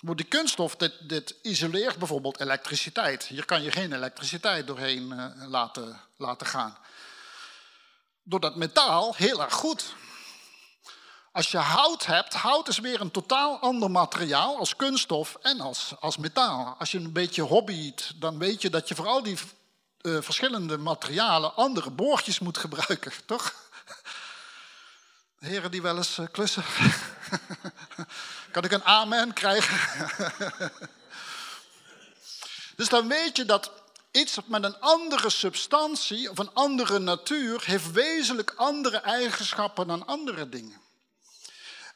Die 0.00 0.26
kunststof, 0.26 0.76
dit, 0.76 1.08
dit, 1.08 1.34
isoleert 1.42 1.98
bijvoorbeeld 1.98 2.40
elektriciteit. 2.40 3.24
Hier 3.24 3.44
kan 3.44 3.62
je 3.62 3.70
geen 3.70 3.92
elektriciteit 3.92 4.66
doorheen 4.66 5.12
uh, 5.12 5.48
laten, 5.48 6.00
laten 6.16 6.46
gaan. 6.46 6.78
Door 8.22 8.40
dat 8.40 8.56
metaal 8.56 9.14
heel 9.14 9.42
erg 9.42 9.54
goed. 9.54 9.94
Als 11.32 11.50
je 11.50 11.58
hout 11.58 12.06
hebt, 12.06 12.34
hout 12.34 12.68
is 12.68 12.78
weer 12.78 13.00
een 13.00 13.10
totaal 13.10 13.58
ander 13.58 13.90
materiaal 13.90 14.58
als 14.58 14.76
kunststof 14.76 15.36
en 15.40 15.60
als, 15.60 15.94
als 16.00 16.16
metaal. 16.16 16.74
Als 16.78 16.90
je 16.90 16.98
een 16.98 17.12
beetje 17.12 17.42
hobbyt, 17.42 18.12
dan 18.20 18.38
weet 18.38 18.62
je 18.62 18.70
dat 18.70 18.88
je 18.88 18.94
vooral 18.94 19.22
die 19.22 19.38
uh, 20.02 20.22
verschillende 20.22 20.78
materialen 20.78 21.54
andere 21.54 21.90
boordjes 21.90 22.38
moet 22.38 22.58
gebruiken, 22.58 23.12
toch? 23.26 23.54
Heren 25.38 25.70
die 25.70 25.82
wel 25.82 25.96
eens 25.96 26.18
uh, 26.18 26.26
klussen. 26.32 26.64
kan 28.52 28.64
ik 28.64 28.72
een 28.72 28.84
amen 28.84 29.32
krijgen? 29.32 30.10
dus 32.76 32.88
dan 32.88 33.08
weet 33.08 33.36
je 33.36 33.44
dat 33.44 33.70
iets 34.10 34.38
met 34.46 34.64
een 34.64 34.80
andere 34.80 35.30
substantie 35.30 36.30
of 36.30 36.38
een 36.38 36.54
andere 36.54 36.98
natuur 36.98 37.62
heeft 37.64 37.92
wezenlijk 37.92 38.52
andere 38.56 38.96
eigenschappen 38.96 39.86
dan 39.86 40.06
andere 40.06 40.48
dingen. 40.48 40.80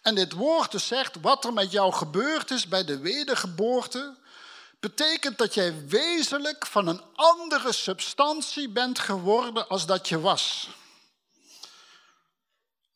En 0.02 0.14
dit 0.14 0.32
woord 0.32 0.70
dus 0.70 0.86
zegt, 0.86 1.14
wat 1.20 1.44
er 1.44 1.52
met 1.52 1.72
jou 1.72 1.92
gebeurd 1.92 2.50
is 2.50 2.68
bij 2.68 2.84
de 2.84 2.98
wedergeboorte, 2.98 4.16
betekent 4.80 5.38
dat 5.38 5.54
jij 5.54 5.86
wezenlijk 5.86 6.66
van 6.66 6.86
een 6.86 7.02
andere 7.14 7.72
substantie 7.72 8.68
bent 8.68 8.98
geworden 8.98 9.68
als 9.68 9.86
dat 9.86 10.08
je 10.08 10.20
was. 10.20 10.68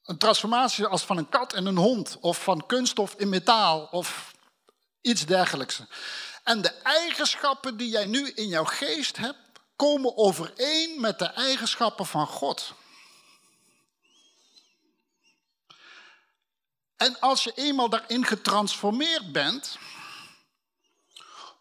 Een 0.04 0.18
transformatie 0.18 0.86
als 0.86 1.02
van 1.02 1.16
een 1.16 1.28
kat 1.28 1.52
en 1.52 1.66
een 1.66 1.76
hond, 1.76 2.16
of 2.20 2.42
van 2.42 2.66
kunststof 2.66 3.14
in 3.14 3.28
metaal, 3.28 3.88
of 3.90 4.34
iets 5.00 5.26
dergelijks. 5.26 5.80
En 6.44 6.62
de 6.62 6.68
eigenschappen 6.68 7.76
die 7.76 7.88
jij 7.88 8.06
nu 8.06 8.30
in 8.30 8.48
jouw 8.48 8.64
geest 8.64 9.16
hebt, 9.16 9.38
komen 9.76 10.16
overeen 10.16 11.00
met 11.00 11.18
de 11.18 11.26
eigenschappen 11.26 12.06
van 12.06 12.26
God. 12.26 12.74
En 16.96 17.20
als 17.20 17.44
je 17.44 17.52
eenmaal 17.54 17.88
daarin 17.88 18.24
getransformeerd 18.26 19.32
bent, 19.32 19.78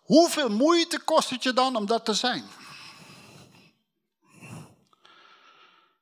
hoeveel 0.10 0.50
moeite 0.50 1.00
kost 1.00 1.30
het 1.30 1.44
je 1.44 1.54
dan 1.54 1.76
om 1.76 1.86
dat 1.86 2.06
te 2.06 2.14
zijn? 2.14 2.50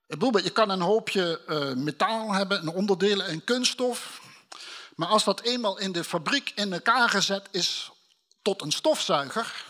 Ik 0.07 0.19
bedoel, 0.19 0.37
je 0.37 0.49
kan 0.49 0.69
een 0.69 0.81
hoopje 0.81 1.41
uh, 1.47 1.83
metaal 1.83 2.33
hebben, 2.33 2.61
een 2.61 2.73
onderdelen 2.73 3.27
en 3.27 3.43
kunststof. 3.43 4.21
Maar 4.95 5.07
als 5.07 5.23
dat 5.23 5.41
eenmaal 5.41 5.77
in 5.77 5.91
de 5.91 6.03
fabriek 6.03 6.51
in 6.55 6.73
elkaar 6.73 7.09
gezet 7.09 7.47
is 7.51 7.91
tot 8.41 8.61
een 8.61 8.71
stofzuiger, 8.71 9.65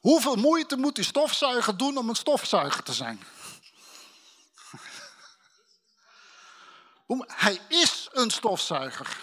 hoeveel 0.00 0.36
moeite 0.36 0.76
moet 0.76 0.94
die 0.94 1.04
stofzuiger 1.04 1.76
doen 1.76 1.98
om 1.98 2.08
een 2.08 2.16
stofzuiger 2.16 2.82
te 2.82 2.92
zijn? 2.92 3.24
Hij 7.26 7.60
is 7.68 8.08
een 8.12 8.30
stofzuiger. 8.30 9.16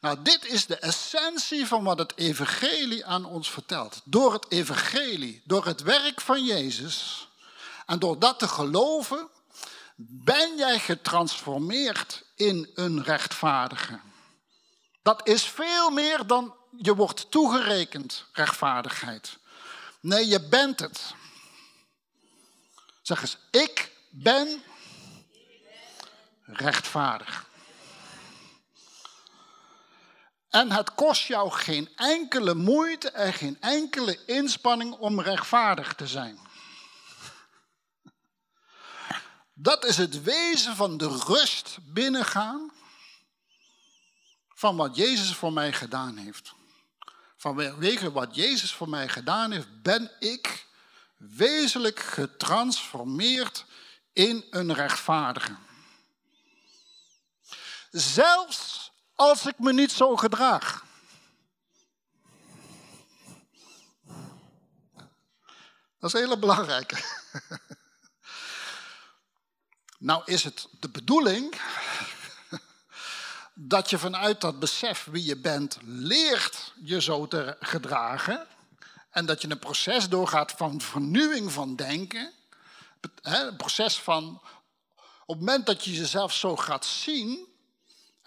Nou, 0.00 0.22
dit 0.22 0.46
is 0.46 0.66
de 0.66 0.76
essentie 0.76 1.66
van 1.66 1.84
wat 1.84 1.98
het 1.98 2.16
evangelie 2.16 3.06
aan 3.06 3.24
ons 3.24 3.50
vertelt. 3.50 4.00
Door 4.04 4.32
het 4.32 4.46
evangelie, 4.48 5.42
door 5.44 5.66
het 5.66 5.82
werk 5.82 6.20
van 6.20 6.44
Jezus 6.44 7.28
en 7.86 7.98
door 7.98 8.18
dat 8.18 8.38
te 8.38 8.48
geloven, 8.48 9.28
ben 9.96 10.56
jij 10.56 10.78
getransformeerd 10.78 12.24
in 12.34 12.70
een 12.74 13.02
rechtvaardige. 13.02 14.00
Dat 15.02 15.28
is 15.28 15.44
veel 15.44 15.90
meer 15.90 16.26
dan 16.26 16.54
je 16.76 16.94
wordt 16.94 17.30
toegerekend 17.30 18.24
rechtvaardigheid. 18.32 19.38
Nee, 20.00 20.26
je 20.26 20.48
bent 20.48 20.80
het. 20.80 21.14
Zeg 23.02 23.20
eens, 23.20 23.38
ik 23.50 23.92
ben 24.10 24.62
rechtvaardig. 26.44 27.47
En 30.50 30.72
het 30.72 30.94
kost 30.94 31.26
jou 31.26 31.50
geen 31.50 31.96
enkele 31.96 32.54
moeite 32.54 33.10
en 33.10 33.32
geen 33.32 33.60
enkele 33.60 34.24
inspanning 34.24 34.92
om 34.94 35.20
rechtvaardig 35.20 35.94
te 35.94 36.06
zijn. 36.06 36.38
Dat 39.54 39.84
is 39.84 39.96
het 39.96 40.22
wezen 40.22 40.76
van 40.76 40.96
de 40.96 41.22
rust 41.26 41.78
binnengaan 41.82 42.72
van 44.54 44.76
wat 44.76 44.96
Jezus 44.96 45.34
voor 45.34 45.52
mij 45.52 45.72
gedaan 45.72 46.16
heeft. 46.16 46.52
Vanwege 47.36 48.12
wat 48.12 48.34
Jezus 48.34 48.72
voor 48.72 48.88
mij 48.88 49.08
gedaan 49.08 49.50
heeft, 49.50 49.82
ben 49.82 50.10
ik 50.18 50.66
wezenlijk 51.16 52.00
getransformeerd 52.00 53.64
in 54.12 54.46
een 54.50 54.74
rechtvaardige. 54.74 55.56
Zelfs 57.90 58.87
als 59.18 59.46
ik 59.46 59.58
me 59.58 59.72
niet 59.72 59.92
zo 59.92 60.16
gedraag. 60.16 60.84
Dat 65.98 66.10
is 66.10 66.12
een 66.12 66.20
hele 66.20 66.38
belangrijke. 66.38 66.96
Nou 69.98 70.22
is 70.24 70.44
het 70.44 70.68
de 70.80 70.88
bedoeling 70.88 71.60
dat 73.54 73.90
je 73.90 73.98
vanuit 73.98 74.40
dat 74.40 74.58
besef 74.58 75.06
wie 75.10 75.24
je 75.24 75.36
bent 75.36 75.78
leert 75.82 76.72
je 76.82 77.00
zo 77.00 77.26
te 77.26 77.56
gedragen. 77.60 78.46
En 79.10 79.26
dat 79.26 79.42
je 79.42 79.50
een 79.50 79.58
proces 79.58 80.08
doorgaat 80.08 80.52
van 80.52 80.80
vernieuwing 80.80 81.52
van 81.52 81.76
denken. 81.76 82.32
Een 83.22 83.56
proces 83.56 83.98
van, 83.98 84.42
op 85.26 85.36
het 85.36 85.38
moment 85.38 85.66
dat 85.66 85.84
je 85.84 85.92
jezelf 85.92 86.32
zo 86.32 86.56
gaat 86.56 86.84
zien, 86.84 87.47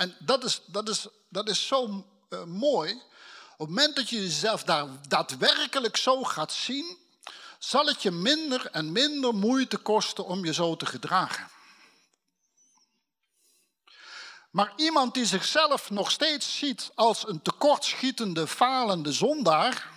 en 0.01 0.15
dat 0.19 0.43
is, 0.43 0.61
dat 0.65 0.89
is, 0.89 1.07
dat 1.29 1.49
is 1.49 1.67
zo 1.67 2.05
uh, 2.29 2.43
mooi. 2.43 2.91
Op 3.57 3.67
het 3.67 3.75
moment 3.75 3.95
dat 3.95 4.09
je 4.09 4.21
jezelf 4.21 4.63
daar 4.63 4.87
daadwerkelijk 5.07 5.97
zo 5.97 6.23
gaat 6.23 6.51
zien, 6.51 6.97
zal 7.59 7.85
het 7.85 8.01
je 8.01 8.11
minder 8.11 8.65
en 8.65 8.91
minder 8.91 9.33
moeite 9.33 9.77
kosten 9.77 10.25
om 10.25 10.45
je 10.45 10.53
zo 10.53 10.75
te 10.75 10.85
gedragen. 10.85 11.49
Maar 14.51 14.73
iemand 14.75 15.13
die 15.13 15.25
zichzelf 15.25 15.89
nog 15.89 16.11
steeds 16.11 16.57
ziet 16.57 16.91
als 16.95 17.27
een 17.27 17.41
tekortschietende, 17.41 18.47
falende 18.47 19.11
zondaar, 19.11 19.89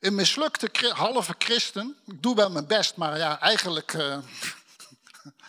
een 0.00 0.14
mislukte 0.14 0.92
halve 0.94 1.34
christen, 1.38 1.98
ik 2.06 2.22
doe 2.22 2.34
wel 2.34 2.50
mijn 2.50 2.66
best, 2.66 2.96
maar 2.96 3.18
ja, 3.18 3.40
eigenlijk, 3.40 3.92
uh, 3.92 4.18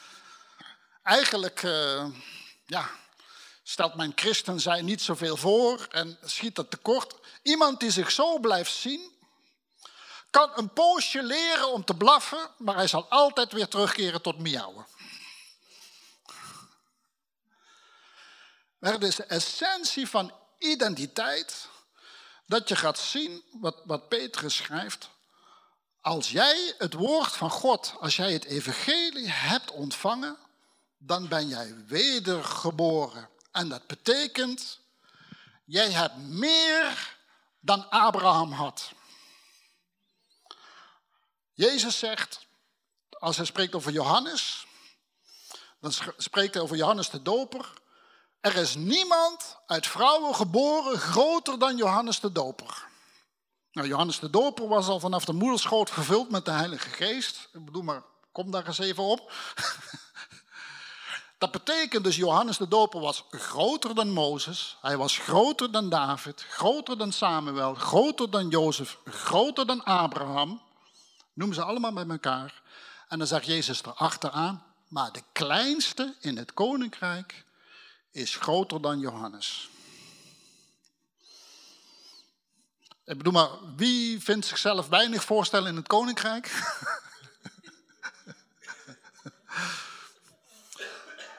eigenlijk, 1.03 1.63
uh, 1.63 2.05
ja, 2.71 2.89
stelt 3.63 3.95
mijn 3.95 4.11
christen 4.15 4.59
zijn 4.59 4.85
niet 4.85 5.01
zoveel 5.01 5.37
voor 5.37 5.87
en 5.89 6.17
schiet 6.23 6.55
dat 6.55 6.71
tekort. 6.71 7.15
Iemand 7.41 7.79
die 7.79 7.91
zich 7.91 8.11
zo 8.11 8.39
blijft 8.39 8.73
zien, 8.73 9.11
kan 10.29 10.51
een 10.55 10.73
poosje 10.73 11.23
leren 11.23 11.71
om 11.71 11.85
te 11.85 11.95
blaffen, 11.95 12.49
maar 12.57 12.75
hij 12.75 12.87
zal 12.87 13.05
altijd 13.09 13.51
weer 13.51 13.67
terugkeren 13.67 14.21
tot 14.21 14.39
miauwen. 14.39 14.85
Het 18.79 19.03
is 19.03 19.15
de 19.15 19.23
essentie 19.23 20.07
van 20.07 20.33
identiteit 20.57 21.67
dat 22.45 22.69
je 22.69 22.75
gaat 22.75 22.99
zien 22.99 23.43
wat, 23.51 23.81
wat 23.85 24.07
Petrus 24.07 24.55
schrijft. 24.55 25.09
Als 26.01 26.31
jij 26.31 26.75
het 26.77 26.93
woord 26.93 27.31
van 27.31 27.49
God, 27.49 27.93
als 27.99 28.15
jij 28.15 28.33
het 28.33 28.45
evangelie 28.45 29.29
hebt 29.29 29.71
ontvangen, 29.71 30.37
dan 31.03 31.27
ben 31.27 31.47
jij 31.47 31.75
wedergeboren. 31.87 33.29
En 33.51 33.69
dat 33.69 33.87
betekent, 33.87 34.79
jij 35.65 35.91
hebt 35.91 36.17
meer 36.17 37.17
dan 37.59 37.89
Abraham 37.89 38.51
had. 38.51 38.91
Jezus 41.53 41.99
zegt, 41.99 42.45
als 43.19 43.37
hij 43.37 43.45
spreekt 43.45 43.75
over 43.75 43.91
Johannes, 43.91 44.65
dan 45.79 45.91
spreekt 46.17 46.53
hij 46.53 46.63
over 46.63 46.75
Johannes 46.75 47.09
de 47.09 47.21
Doper. 47.21 47.73
Er 48.39 48.55
is 48.55 48.75
niemand 48.75 49.57
uit 49.67 49.87
vrouwen 49.87 50.35
geboren 50.35 50.99
groter 50.99 51.59
dan 51.59 51.77
Johannes 51.77 52.19
de 52.19 52.31
Doper. 52.31 52.89
Nou, 53.71 53.87
Johannes 53.87 54.19
de 54.19 54.29
Doper 54.29 54.67
was 54.67 54.87
al 54.87 54.99
vanaf 54.99 55.25
de 55.25 55.33
moederschoot 55.33 55.91
gevuld 55.91 56.29
met 56.29 56.45
de 56.45 56.51
Heilige 56.51 56.89
Geest. 56.89 57.49
Ik 57.53 57.65
bedoel 57.65 57.81
maar, 57.81 58.03
kom 58.31 58.51
daar 58.51 58.67
eens 58.67 58.79
even 58.79 59.03
op. 59.03 59.31
Dat 61.41 61.51
betekent 61.51 62.03
dus 62.03 62.15
Johannes 62.15 62.57
de 62.57 62.67
Doper 62.67 62.99
was 62.99 63.23
groter 63.29 63.95
dan 63.95 64.11
Mozes, 64.11 64.77
hij 64.81 64.97
was 64.97 65.17
groter 65.17 65.71
dan 65.71 65.89
David, 65.89 66.45
groter 66.49 66.97
dan 66.97 67.11
Samuel, 67.11 67.73
groter 67.73 68.29
dan 68.29 68.49
Jozef, 68.49 68.97
groter 69.05 69.65
dan 69.65 69.83
Abraham. 69.83 70.61
Noem 71.33 71.53
ze 71.53 71.63
allemaal 71.63 71.93
bij 71.93 72.07
elkaar. 72.07 72.61
En 73.07 73.17
dan 73.17 73.27
zegt 73.27 73.45
Jezus 73.45 73.83
erachteraan, 73.83 74.63
maar 74.87 75.11
de 75.11 75.23
kleinste 75.31 76.15
in 76.19 76.37
het 76.37 76.53
koninkrijk 76.53 77.45
is 78.11 78.35
groter 78.35 78.81
dan 78.81 78.99
Johannes. 78.99 79.69
Ik 83.05 83.17
bedoel 83.17 83.33
maar, 83.33 83.49
wie 83.75 84.21
vindt 84.21 84.45
zichzelf 84.45 84.87
weinig 84.87 85.23
voorstellen 85.23 85.69
in 85.69 85.75
het 85.75 85.87
koninkrijk? 85.87 86.51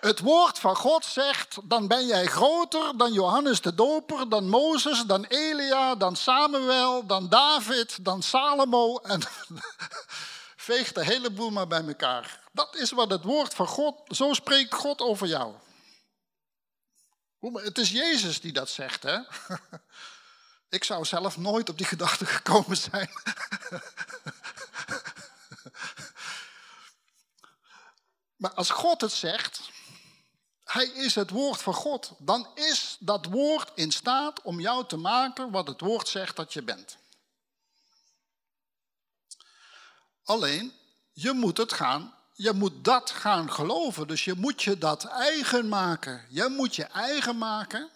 Het 0.03 0.21
woord 0.21 0.59
van 0.59 0.77
God 0.77 1.05
zegt, 1.05 1.59
dan 1.65 1.88
ben 1.88 2.07
jij 2.07 2.27
groter 2.27 2.97
dan 2.97 3.12
Johannes 3.12 3.61
de 3.61 3.75
Doper, 3.75 4.29
dan 4.29 4.49
Mozes, 4.49 5.05
dan 5.05 5.25
Elia, 5.25 5.95
dan 5.95 6.17
Samuel, 6.17 7.07
dan 7.07 7.29
David, 7.29 8.05
dan 8.05 8.23
Salomo. 8.23 8.97
En 8.97 9.21
veeg 10.69 10.93
de 10.93 11.05
hele 11.05 11.31
boel 11.31 11.51
maar 11.51 11.67
bij 11.67 11.87
elkaar. 11.87 12.41
Dat 12.53 12.77
is 12.77 12.91
wat 12.91 13.11
het 13.11 13.25
woord 13.25 13.55
van 13.55 13.67
God, 13.67 14.17
zo 14.17 14.33
spreekt 14.33 14.75
God 14.75 15.01
over 15.01 15.27
jou. 15.27 15.55
Het 17.41 17.79
is 17.79 17.91
Jezus 17.91 18.41
die 18.41 18.53
dat 18.53 18.71
zegt, 18.71 19.03
hè? 19.03 19.19
Ik 20.77 20.85
zou 20.85 21.05
zelf 21.05 21.37
nooit 21.37 21.69
op 21.69 21.79
die 21.79 21.87
gedachte 21.87 22.27
gekomen 22.27 22.77
zijn. 22.77 23.11
Maar 28.37 28.55
als 28.55 28.71
God 28.71 29.01
het 29.01 29.12
zegt, 29.12 29.71
Hij 30.72 30.87
is 30.87 31.14
het 31.14 31.30
woord 31.30 31.62
van 31.62 31.74
God. 31.74 32.12
Dan 32.18 32.48
is 32.54 32.96
dat 32.98 33.26
woord 33.26 33.70
in 33.74 33.90
staat 33.90 34.42
om 34.42 34.61
jou 34.61 34.87
te 34.87 34.96
maken 34.96 35.50
wat 35.50 35.66
het 35.66 35.80
woord 35.80 36.08
zegt 36.08 36.37
dat 36.37 36.52
je 36.52 36.62
bent. 36.62 36.96
Alleen, 40.24 40.72
je 41.12 41.32
moet 41.32 41.56
het 41.56 41.72
gaan, 41.72 42.14
je 42.32 42.52
moet 42.52 42.85
dat 42.85 43.11
gaan 43.11 43.52
geloven. 43.52 44.08
Dus 44.08 44.24
je 44.24 44.35
moet 44.35 44.62
je 44.62 44.78
dat 44.78 45.04
eigen 45.04 45.68
maken. 45.68 46.26
Je 46.28 46.48
moet 46.48 46.76
je 46.76 46.85
eigen 46.85 47.38
maken. 47.38 47.90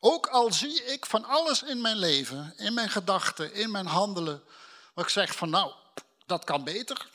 Ook 0.00 0.26
al 0.26 0.52
zie 0.52 0.84
ik 0.84 1.06
van 1.06 1.24
alles 1.24 1.62
in 1.62 1.80
mijn 1.80 1.96
leven, 1.96 2.54
in 2.56 2.74
mijn 2.74 2.90
gedachten, 2.90 3.54
in 3.54 3.70
mijn 3.70 3.86
handelen, 3.86 4.42
waar 4.94 5.04
ik 5.04 5.10
zeg 5.10 5.34
van 5.34 5.50
nou, 5.50 5.72
dat 6.26 6.44
kan 6.44 6.64
beter. 6.64 7.10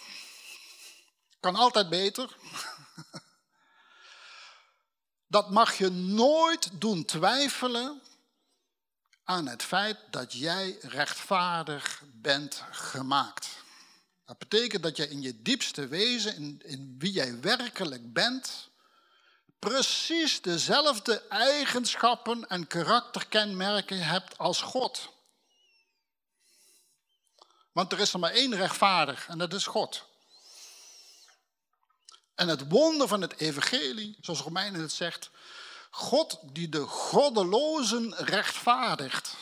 Kan 1.39 1.55
altijd 1.55 1.89
beter. 1.89 2.35
Dat 5.31 5.49
mag 5.49 5.77
je 5.77 5.89
nooit 5.89 6.69
doen 6.73 7.05
twijfelen 7.05 8.01
aan 9.23 9.47
het 9.47 9.63
feit 9.63 9.97
dat 10.09 10.33
jij 10.33 10.77
rechtvaardig 10.81 12.03
bent 12.13 12.63
gemaakt. 12.71 13.49
Dat 14.25 14.37
betekent 14.37 14.83
dat 14.83 14.97
je 14.97 15.09
in 15.09 15.21
je 15.21 15.41
diepste 15.41 15.87
wezen, 15.87 16.35
in, 16.35 16.61
in 16.63 16.95
wie 16.97 17.11
jij 17.11 17.39
werkelijk 17.39 18.13
bent, 18.13 18.69
precies 19.59 20.41
dezelfde 20.41 21.27
eigenschappen 21.27 22.47
en 22.47 22.67
karakterkenmerken 22.67 23.99
hebt 23.99 24.37
als 24.37 24.61
God. 24.61 25.09
Want 27.71 27.91
er 27.91 27.99
is 27.99 28.13
er 28.13 28.19
maar 28.19 28.31
één 28.31 28.55
rechtvaardig 28.55 29.27
en 29.27 29.37
dat 29.37 29.53
is 29.53 29.65
God. 29.65 30.09
En 32.35 32.47
het 32.47 32.67
wonder 32.67 33.07
van 33.07 33.21
het 33.21 33.37
evangelie, 33.37 34.17
zoals 34.21 34.41
Romeinen 34.41 34.81
het 34.81 34.91
zegt, 34.91 35.29
God 35.89 36.39
die 36.43 36.69
de 36.69 36.85
goddelozen 36.87 38.13
rechtvaardigt. 38.15 39.35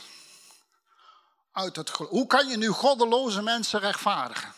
Uit 1.51 1.75
het, 1.75 1.89
hoe 1.89 2.27
kan 2.27 2.47
je 2.47 2.57
nu 2.57 2.67
goddeloze 2.67 3.41
mensen 3.41 3.79
rechtvaardigen? 3.79 4.53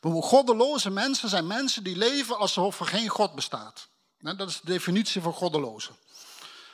Goddeloze 0.00 0.90
mensen 0.90 1.28
zijn 1.28 1.46
mensen 1.46 1.82
die 1.84 1.96
leven 1.96 2.38
alsof 2.38 2.80
er 2.80 2.86
geen 2.86 3.08
God 3.08 3.34
bestaat. 3.34 3.88
Dat 4.18 4.48
is 4.48 4.60
de 4.60 4.66
definitie 4.66 5.22
van 5.22 5.32
goddelozen. 5.32 5.96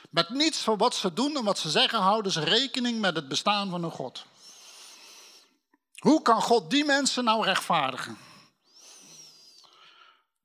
Met 0.09 0.29
niets 0.29 0.57
van 0.59 0.77
wat 0.77 0.95
ze 0.95 1.13
doen 1.13 1.35
en 1.35 1.43
wat 1.43 1.59
ze 1.59 1.69
zeggen 1.69 1.99
houden 1.99 2.31
ze 2.31 2.43
rekening 2.43 2.99
met 2.99 3.15
het 3.15 3.27
bestaan 3.27 3.69
van 3.69 3.83
een 3.83 3.91
God. 3.91 4.25
Hoe 5.95 6.21
kan 6.21 6.41
God 6.41 6.69
die 6.69 6.85
mensen 6.85 7.23
nou 7.23 7.45
rechtvaardigen? 7.45 8.17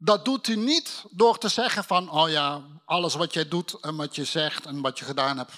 Dat 0.03 0.25
doet 0.25 0.47
hij 0.47 0.57
niet 0.57 1.05
door 1.11 1.39
te 1.39 1.49
zeggen 1.49 1.85
van, 1.85 2.11
oh 2.11 2.29
ja, 2.29 2.63
alles 2.85 3.15
wat 3.15 3.35
jij 3.35 3.49
doet 3.49 3.81
en 3.81 3.97
wat 3.97 4.15
je 4.15 4.25
zegt 4.25 4.67
en 4.67 4.81
wat 4.81 4.99
je 4.99 5.05
gedaan 5.05 5.39
hebt. 5.39 5.53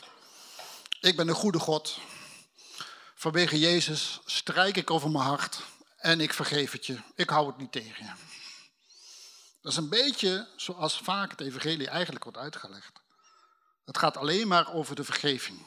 Ik 1.01 1.17
ben 1.17 1.29
een 1.29 1.35
goede 1.35 1.59
God. 1.59 1.99
Vanwege 3.15 3.59
Jezus 3.59 4.21
strijk 4.25 4.77
ik 4.77 4.91
over 4.91 5.11
mijn 5.11 5.25
hart 5.25 5.61
en 5.97 6.21
ik 6.21 6.35
vergeef 6.35 6.73
het 6.73 6.87
je. 6.87 6.99
Ik 7.15 7.31
hou 7.31 7.47
het 7.47 7.57
niet 7.57 7.73
tegen 7.73 8.05
je. 8.05 8.13
Dat 9.61 9.73
is 9.73 9.79
een 9.79 9.89
beetje 9.89 10.49
zoals 10.57 10.99
vaak 10.99 11.31
het 11.31 11.41
evangelie 11.41 11.89
eigenlijk 11.89 12.25
wordt 12.25 12.39
uitgelegd. 12.39 13.01
Het 13.85 13.99
gaat 13.99 14.17
alleen 14.17 14.49
maar 14.49 14.73
over 14.73 14.95
de 14.95 15.05
vergeving. 15.05 15.67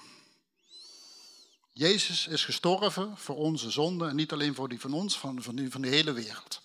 Jezus 1.71 2.27
is 2.27 2.45
gestorven 2.45 3.17
voor 3.17 3.35
onze 3.35 3.71
zonden 3.71 4.09
en 4.09 4.15
niet 4.15 4.31
alleen 4.31 4.55
voor 4.55 4.69
die 4.69 4.79
van 4.79 4.93
ons, 4.93 5.19
van, 5.19 5.43
van, 5.43 5.67
van 5.69 5.81
de 5.81 5.87
hele 5.87 6.13
wereld. 6.13 6.61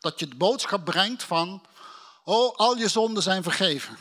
Dat 0.00 0.18
je 0.18 0.28
de 0.28 0.36
boodschap 0.36 0.84
brengt 0.84 1.22
van, 1.22 1.62
oh, 2.24 2.56
al 2.56 2.76
je 2.76 2.88
zonden 2.88 3.22
zijn 3.22 3.42
vergeven. 3.42 3.98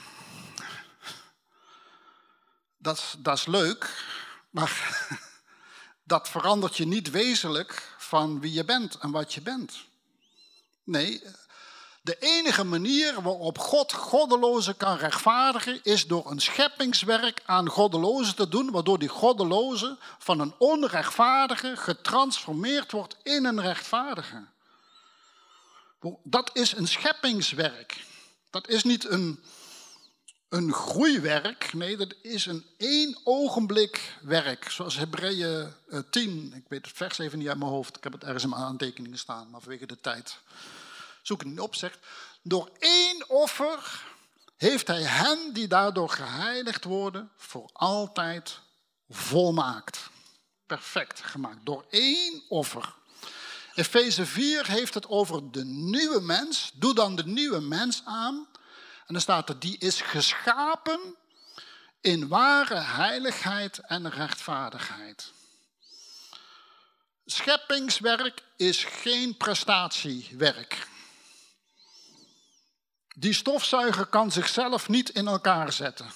Dat, 2.78 3.16
dat 3.18 3.38
is 3.38 3.46
leuk, 3.46 4.06
maar 4.50 5.08
dat 6.04 6.30
verandert 6.30 6.78
je 6.78 6.88
niet 6.88 7.10
wezenlijk 7.10 7.96
van 7.98 8.40
wie 8.40 8.54
je 8.54 8.66
bent 8.66 8.98
en 8.98 9.12
wat 9.12 9.34
je 9.34 9.42
bent. 9.42 9.74
Nee, 10.84 11.24
de 12.08 12.18
enige 12.20 12.64
manier 12.64 13.22
waarop 13.22 13.58
God 13.58 13.94
goddelozen 13.94 14.78
kan 14.78 14.98
rechtvaardigen 14.98 15.80
is 15.84 16.08
door 16.08 16.32
een 16.32 16.40
scheppingswerk 16.40 17.42
aan 17.46 17.70
goddelozen 17.70 18.36
te 18.36 18.48
doen, 18.48 18.72
waardoor 18.72 19.00
die 19.00 19.10
goddeloze 19.10 19.98
van 20.20 20.40
een 20.40 20.54
onrechtvaardige 20.58 21.78
getransformeerd 21.78 22.92
wordt 22.92 23.18
in 23.24 23.46
een 23.46 23.62
rechtvaardige. 23.62 24.46
Dat 26.24 26.50
is 26.54 26.72
een 26.72 26.88
scheppingswerk. 26.88 28.06
Dat 28.50 28.68
is 28.68 28.84
niet 28.84 29.10
een, 29.10 29.44
een 30.50 30.74
groeiwerk. 30.74 31.74
Nee, 31.74 31.98
dat 31.98 32.14
is 32.22 32.46
een 32.46 32.66
één 32.78 33.18
ogenblik 33.24 34.18
werk. 34.22 34.72
Zoals 34.72 34.96
Hebreeën 34.96 35.74
10. 36.10 36.50
Eh, 36.52 36.58
ik 36.58 36.66
weet 36.68 36.86
het 36.86 36.96
vers 36.96 37.18
even 37.18 37.38
niet 37.38 37.48
uit 37.48 37.58
mijn 37.58 37.72
hoofd. 37.72 37.98
Ik 37.98 38.04
heb 38.04 38.14
het 38.14 38.24
ergens 38.24 38.44
in 38.44 38.50
mijn 38.50 38.62
aantekeningen 38.62 39.18
staan, 39.18 39.50
maar 39.50 39.62
vanwege 39.62 39.86
de 39.86 40.00
tijd 40.02 40.40
zoek 41.28 41.40
het 41.40 41.50
niet 41.50 41.60
op. 41.60 41.76
Zegt, 41.76 42.00
door 42.42 42.70
één 42.80 43.30
offer 43.30 44.06
heeft 44.58 44.88
hij 44.88 45.02
hen 45.02 45.54
die 45.54 45.68
daardoor 45.68 46.10
geheiligd 46.10 46.84
worden 46.84 47.32
voor 47.36 47.70
altijd 47.74 48.60
volmaakt. 49.10 50.10
Perfect 50.66 51.22
gemaakt. 51.22 51.66
Door 51.66 51.86
één 51.90 52.44
offer. 52.50 52.96
Efeze 53.78 54.26
4 54.26 54.68
heeft 54.68 54.94
het 54.94 55.08
over 55.08 55.52
de 55.52 55.66
nieuwe 55.66 56.22
mens. 56.22 56.72
Doe 56.74 56.94
dan 56.94 57.16
de 57.16 57.26
nieuwe 57.26 57.60
mens 57.60 58.02
aan. 58.06 58.48
En 59.08 59.14
dan 59.14 59.22
staat 59.22 59.50
er, 59.50 59.60
die 59.60 59.78
is 59.78 60.02
geschapen 60.02 61.16
in 62.02 62.28
ware 62.28 62.80
heiligheid 62.80 63.80
en 63.80 64.10
rechtvaardigheid. 64.10 65.32
Scheppingswerk 67.26 68.44
is 68.56 68.84
geen 68.84 69.38
prestatiewerk. 69.38 70.88
Die 73.16 73.34
stofzuiger 73.34 74.06
kan 74.06 74.32
zichzelf 74.32 74.90
niet 74.90 75.10
in 75.10 75.28
elkaar 75.28 75.74
zetten. 75.74 76.12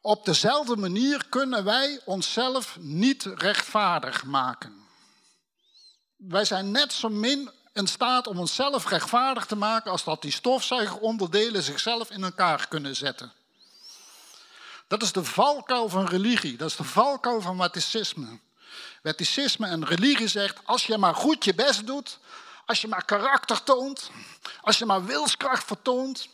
Op 0.00 0.24
dezelfde 0.24 0.76
manier 0.76 1.26
kunnen 1.28 1.64
wij 1.64 2.00
onszelf 2.04 2.76
niet 2.80 3.22
rechtvaardig 3.22 4.24
maken. 4.24 4.86
Wij 6.16 6.44
zijn 6.44 6.70
net 6.70 6.92
zo 6.92 7.08
min 7.08 7.50
in 7.72 7.86
staat 7.86 8.26
om 8.26 8.38
onszelf 8.38 8.88
rechtvaardig 8.88 9.46
te 9.46 9.56
maken 9.56 9.90
als 9.90 10.04
dat 10.04 10.22
die 10.22 10.32
stofzuigeronderdelen 10.32 11.62
zichzelf 11.62 12.10
in 12.10 12.24
elkaar 12.24 12.68
kunnen 12.68 12.96
zetten. 12.96 13.32
Dat 14.88 15.02
is 15.02 15.12
de 15.12 15.24
valkuil 15.24 15.88
van 15.88 16.06
religie, 16.06 16.56
dat 16.56 16.68
is 16.70 16.76
de 16.76 16.84
valkuil 16.84 17.40
van 17.40 17.58
wetticisme. 17.58 18.38
Wetticisme 19.02 19.66
en 19.66 19.86
religie 19.86 20.28
zegt, 20.28 20.58
als 20.64 20.86
je 20.86 20.98
maar 20.98 21.14
goed 21.14 21.44
je 21.44 21.54
best 21.54 21.86
doet, 21.86 22.18
als 22.66 22.80
je 22.80 22.88
maar 22.88 23.04
karakter 23.04 23.62
toont, 23.62 24.10
als 24.60 24.78
je 24.78 24.86
maar 24.86 25.04
wilskracht 25.04 25.64
vertoont, 25.64 26.28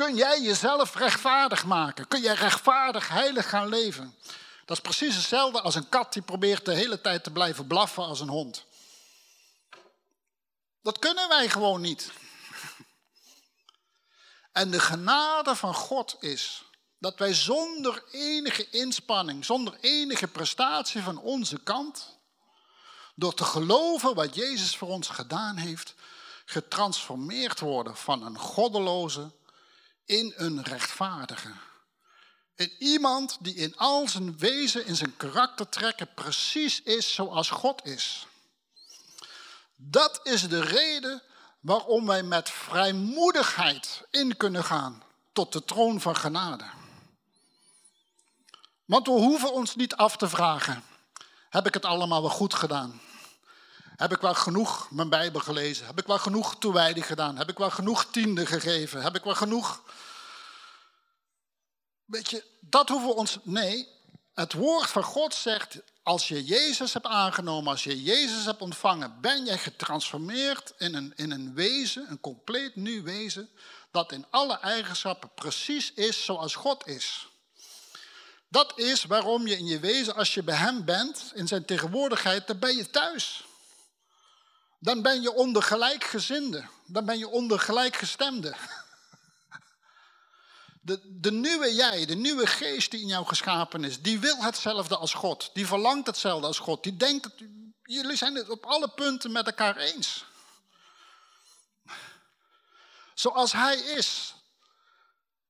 kun 0.00 0.14
jij 0.14 0.40
jezelf 0.40 0.94
rechtvaardig 0.94 1.64
maken. 1.64 2.08
Kun 2.08 2.20
jij 2.20 2.34
rechtvaardig, 2.34 3.08
heilig 3.08 3.48
gaan 3.48 3.68
leven. 3.68 4.14
Dat 4.64 4.76
is 4.76 4.82
precies 4.82 5.14
hetzelfde 5.14 5.60
als 5.60 5.74
een 5.74 5.88
kat 5.88 6.12
die 6.12 6.22
probeert 6.22 6.64
de 6.64 6.74
hele 6.74 7.00
tijd 7.00 7.24
te 7.24 7.30
blijven 7.30 7.66
blaffen 7.66 8.04
als 8.04 8.20
een 8.20 8.28
hond. 8.28 8.64
Dat 10.82 10.98
kunnen 10.98 11.28
wij 11.28 11.48
gewoon 11.48 11.80
niet. 11.80 12.10
En 14.52 14.70
de 14.70 14.80
genade 14.80 15.56
van 15.56 15.74
God 15.74 16.16
is 16.20 16.64
dat 16.98 17.18
wij 17.18 17.34
zonder 17.34 18.04
enige 18.10 18.70
inspanning, 18.70 19.44
zonder 19.44 19.78
enige 19.80 20.28
prestatie 20.28 21.02
van 21.02 21.18
onze 21.18 21.62
kant, 21.62 22.18
door 23.14 23.34
te 23.34 23.44
geloven 23.44 24.14
wat 24.14 24.34
Jezus 24.34 24.76
voor 24.76 24.88
ons 24.88 25.08
gedaan 25.08 25.56
heeft, 25.56 25.94
getransformeerd 26.44 27.60
worden 27.60 27.96
van 27.96 28.22
een 28.22 28.38
goddeloze 28.38 29.38
in 30.10 30.32
een 30.36 30.62
rechtvaardige. 30.62 31.52
In 32.54 32.72
iemand 32.78 33.36
die 33.40 33.54
in 33.54 33.76
al 33.76 34.08
zijn 34.08 34.38
wezen, 34.38 34.86
in 34.86 34.96
zijn 34.96 35.16
karaktertrekken 35.16 36.14
precies 36.14 36.82
is 36.82 37.14
zoals 37.14 37.50
God 37.50 37.84
is. 37.84 38.26
Dat 39.76 40.20
is 40.22 40.48
de 40.48 40.60
reden 40.60 41.22
waarom 41.60 42.06
wij 42.06 42.22
met 42.22 42.50
vrijmoedigheid 42.50 44.02
in 44.10 44.36
kunnen 44.36 44.64
gaan 44.64 45.02
tot 45.32 45.52
de 45.52 45.64
troon 45.64 46.00
van 46.00 46.16
genade. 46.16 46.64
Want 48.84 49.06
we 49.06 49.12
hoeven 49.12 49.52
ons 49.52 49.74
niet 49.74 49.94
af 49.94 50.16
te 50.16 50.28
vragen, 50.28 50.84
heb 51.50 51.66
ik 51.66 51.74
het 51.74 51.84
allemaal 51.84 52.20
wel 52.20 52.30
goed 52.30 52.54
gedaan? 52.54 53.00
Heb 54.00 54.12
ik 54.12 54.20
wel 54.20 54.34
genoeg 54.34 54.90
mijn 54.90 55.08
Bijbel 55.08 55.40
gelezen? 55.40 55.86
Heb 55.86 55.98
ik 55.98 56.06
wel 56.06 56.18
genoeg 56.18 56.58
toewijding 56.58 57.06
gedaan? 57.06 57.36
Heb 57.36 57.48
ik 57.48 57.58
wel 57.58 57.70
genoeg 57.70 58.04
tiende 58.04 58.46
gegeven? 58.46 59.02
Heb 59.02 59.16
ik 59.16 59.24
wel 59.24 59.34
genoeg... 59.34 59.82
Weet 62.04 62.30
je, 62.30 62.44
dat 62.60 62.88
hoeven 62.88 63.08
we 63.08 63.14
ons... 63.14 63.38
Nee, 63.42 63.88
het 64.34 64.52
woord 64.52 64.90
van 64.90 65.02
God 65.02 65.34
zegt, 65.34 65.78
als 66.02 66.28
je 66.28 66.44
Jezus 66.44 66.92
hebt 66.92 67.06
aangenomen, 67.06 67.70
als 67.70 67.84
je 67.84 68.02
Jezus 68.02 68.44
hebt 68.44 68.60
ontvangen, 68.60 69.20
ben 69.20 69.44
je 69.44 69.58
getransformeerd 69.58 70.72
in 70.78 70.94
een, 70.94 71.12
in 71.16 71.30
een 71.30 71.54
wezen, 71.54 72.10
een 72.10 72.20
compleet 72.20 72.76
nieuw 72.76 73.02
wezen, 73.02 73.50
dat 73.90 74.12
in 74.12 74.26
alle 74.30 74.58
eigenschappen 74.58 75.30
precies 75.34 75.92
is 75.92 76.24
zoals 76.24 76.54
God 76.54 76.86
is. 76.86 77.28
Dat 78.48 78.78
is 78.78 79.04
waarom 79.04 79.46
je 79.46 79.56
in 79.56 79.66
je 79.66 79.78
wezen, 79.78 80.14
als 80.14 80.34
je 80.34 80.42
bij 80.42 80.56
Hem 80.56 80.84
bent, 80.84 81.32
in 81.34 81.48
Zijn 81.48 81.64
tegenwoordigheid, 81.64 82.46
dan 82.46 82.58
ben 82.58 82.76
je 82.76 82.90
thuis. 82.90 83.48
Dan 84.80 85.02
ben 85.02 85.22
je 85.22 85.32
onder 85.32 85.62
gelijkgezinden. 85.62 86.70
Dan 86.86 87.04
ben 87.04 87.18
je 87.18 87.28
onder 87.28 87.60
gelijkgestemden. 87.60 88.56
De, 90.82 91.18
de 91.20 91.32
nieuwe 91.32 91.74
jij, 91.74 92.06
de 92.06 92.14
nieuwe 92.14 92.46
geest 92.46 92.90
die 92.90 93.00
in 93.00 93.06
jou 93.06 93.26
geschapen 93.26 93.84
is, 93.84 94.00
die 94.02 94.18
wil 94.18 94.42
hetzelfde 94.42 94.96
als 94.96 95.14
God. 95.14 95.50
Die 95.54 95.66
verlangt 95.66 96.06
hetzelfde 96.06 96.46
als 96.46 96.58
God. 96.58 96.82
Die 96.82 96.96
denkt, 96.96 97.28
jullie 97.82 98.16
zijn 98.16 98.34
het 98.34 98.48
op 98.48 98.66
alle 98.66 98.88
punten 98.88 99.32
met 99.32 99.46
elkaar 99.46 99.76
eens. 99.76 100.24
Zoals 103.14 103.52
hij 103.52 103.76
is. 103.76 104.34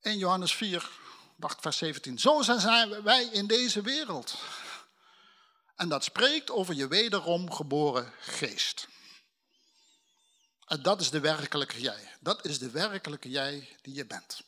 In 0.00 0.18
Johannes 0.18 0.54
4, 0.54 0.90
wacht, 1.36 1.60
vers 1.60 1.76
17. 1.76 2.18
Zo 2.18 2.42
zijn 2.42 3.02
wij 3.02 3.24
in 3.24 3.46
deze 3.46 3.82
wereld. 3.82 4.34
En 5.76 5.88
dat 5.88 6.04
spreekt 6.04 6.50
over 6.50 6.74
je 6.74 6.88
wederom 6.88 7.52
geboren 7.52 8.12
geest. 8.20 8.88
Dat 10.78 11.00
is 11.00 11.10
de 11.10 11.20
werkelijke 11.20 11.80
jij. 11.80 12.08
Dat 12.20 12.44
is 12.44 12.58
de 12.58 12.70
werkelijke 12.70 13.30
jij 13.30 13.76
die 13.82 13.94
je 13.94 14.06
bent. 14.06 14.42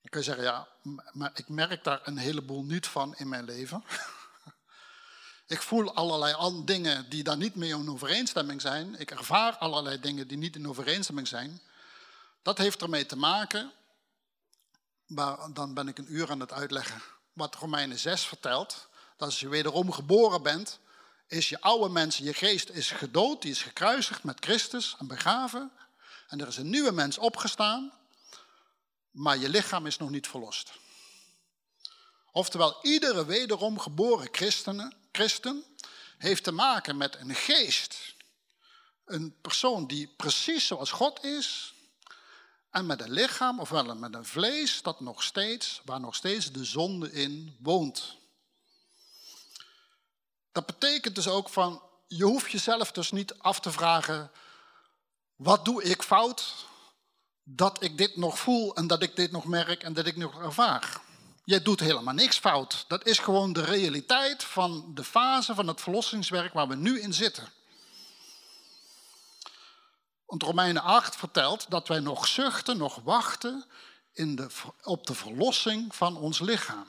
Dan 0.00 0.10
kun 0.10 0.20
je 0.20 0.26
zeggen, 0.26 0.44
ja, 0.44 0.68
maar 1.12 1.30
ik 1.34 1.48
merk 1.48 1.84
daar 1.84 2.00
een 2.04 2.16
heleboel 2.16 2.64
niet 2.64 2.86
van 2.86 3.16
in 3.16 3.28
mijn 3.28 3.44
leven. 3.44 3.84
Ik 5.46 5.62
voel 5.62 5.94
allerlei 5.94 6.64
dingen 6.64 7.08
die 7.08 7.22
daar 7.22 7.36
niet 7.36 7.54
mee 7.54 7.68
in 7.68 7.90
overeenstemming 7.90 8.60
zijn. 8.60 9.00
Ik 9.00 9.10
ervaar 9.10 9.56
allerlei 9.56 10.00
dingen 10.00 10.28
die 10.28 10.38
niet 10.38 10.56
in 10.56 10.68
overeenstemming 10.68 11.28
zijn. 11.28 11.60
Dat 12.42 12.58
heeft 12.58 12.82
ermee 12.82 13.06
te 13.06 13.16
maken, 13.16 13.72
dan 15.52 15.74
ben 15.74 15.88
ik 15.88 15.98
een 15.98 16.14
uur 16.14 16.30
aan 16.30 16.40
het 16.40 16.52
uitleggen, 16.52 17.02
wat 17.32 17.54
Romeinen 17.54 17.98
6 17.98 18.26
vertelt. 18.26 18.88
Dat 19.16 19.28
als 19.28 19.40
je 19.40 19.48
wederom 19.48 19.92
geboren 19.92 20.42
bent, 20.42 20.78
is 21.34 21.48
je 21.48 21.60
oude 21.60 21.88
mens, 21.88 22.16
je 22.16 22.34
geest 22.34 22.70
is 22.70 22.90
gedood, 22.90 23.42
die 23.42 23.50
is 23.50 23.62
gekruisigd 23.62 24.22
met 24.22 24.44
Christus 24.44 24.96
en 24.98 25.06
begraven. 25.06 25.72
En 26.28 26.40
er 26.40 26.48
is 26.48 26.56
een 26.56 26.70
nieuwe 26.70 26.92
mens 26.92 27.18
opgestaan, 27.18 27.92
maar 29.10 29.38
je 29.38 29.48
lichaam 29.48 29.86
is 29.86 29.96
nog 29.96 30.10
niet 30.10 30.28
verlost. 30.28 30.72
Oftewel, 32.32 32.78
iedere 32.82 33.26
wederom 33.26 33.78
geboren 33.78 34.28
christen 35.12 35.64
heeft 36.18 36.44
te 36.44 36.52
maken 36.52 36.96
met 36.96 37.16
een 37.16 37.34
geest. 37.34 38.14
Een 39.04 39.34
persoon 39.40 39.86
die 39.86 40.08
precies 40.16 40.66
zoals 40.66 40.90
God 40.90 41.24
is. 41.24 41.74
En 42.70 42.86
met 42.86 43.00
een 43.00 43.12
lichaam, 43.12 43.60
ofwel 43.60 43.94
met 43.94 44.14
een 44.14 44.24
vlees, 44.24 44.82
dat 44.82 45.00
nog 45.00 45.22
steeds, 45.22 45.80
waar 45.84 46.00
nog 46.00 46.14
steeds 46.14 46.52
de 46.52 46.64
zonde 46.64 47.12
in 47.12 47.56
woont. 47.60 48.16
Dat 50.54 50.66
betekent 50.66 51.14
dus 51.14 51.28
ook 51.28 51.48
van, 51.48 51.82
je 52.06 52.24
hoeft 52.24 52.50
jezelf 52.50 52.92
dus 52.92 53.10
niet 53.10 53.38
af 53.38 53.60
te 53.60 53.72
vragen, 53.72 54.30
wat 55.36 55.64
doe 55.64 55.82
ik 55.82 56.02
fout? 56.02 56.54
dat 57.44 57.82
ik 57.82 57.98
dit 57.98 58.16
nog 58.16 58.38
voel 58.38 58.74
en 58.74 58.86
dat 58.86 59.02
ik 59.02 59.16
dit 59.16 59.30
nog 59.30 59.44
merk 59.44 59.82
en 59.82 59.92
dat 59.92 60.06
ik 60.06 60.16
nog 60.16 60.42
ervaar. 60.42 61.00
Jij 61.44 61.62
doet 61.62 61.80
helemaal 61.80 62.14
niks 62.14 62.38
fout. 62.38 62.84
Dat 62.88 63.06
is 63.06 63.18
gewoon 63.18 63.52
de 63.52 63.64
realiteit 63.64 64.44
van 64.44 64.90
de 64.94 65.04
fase 65.04 65.54
van 65.54 65.66
het 65.66 65.80
verlossingswerk 65.80 66.52
waar 66.52 66.68
we 66.68 66.76
nu 66.76 67.00
in 67.00 67.12
zitten. 67.12 67.48
Want 70.26 70.42
Romeinen 70.42 70.82
8 70.82 71.16
vertelt 71.16 71.70
dat 71.70 71.88
wij 71.88 72.00
nog 72.00 72.26
zuchten, 72.26 72.76
nog 72.76 73.00
wachten 73.02 73.64
in 74.12 74.36
de, 74.36 74.46
op 74.82 75.06
de 75.06 75.14
verlossing 75.14 75.94
van 75.94 76.16
ons 76.16 76.40
lichaam. 76.40 76.86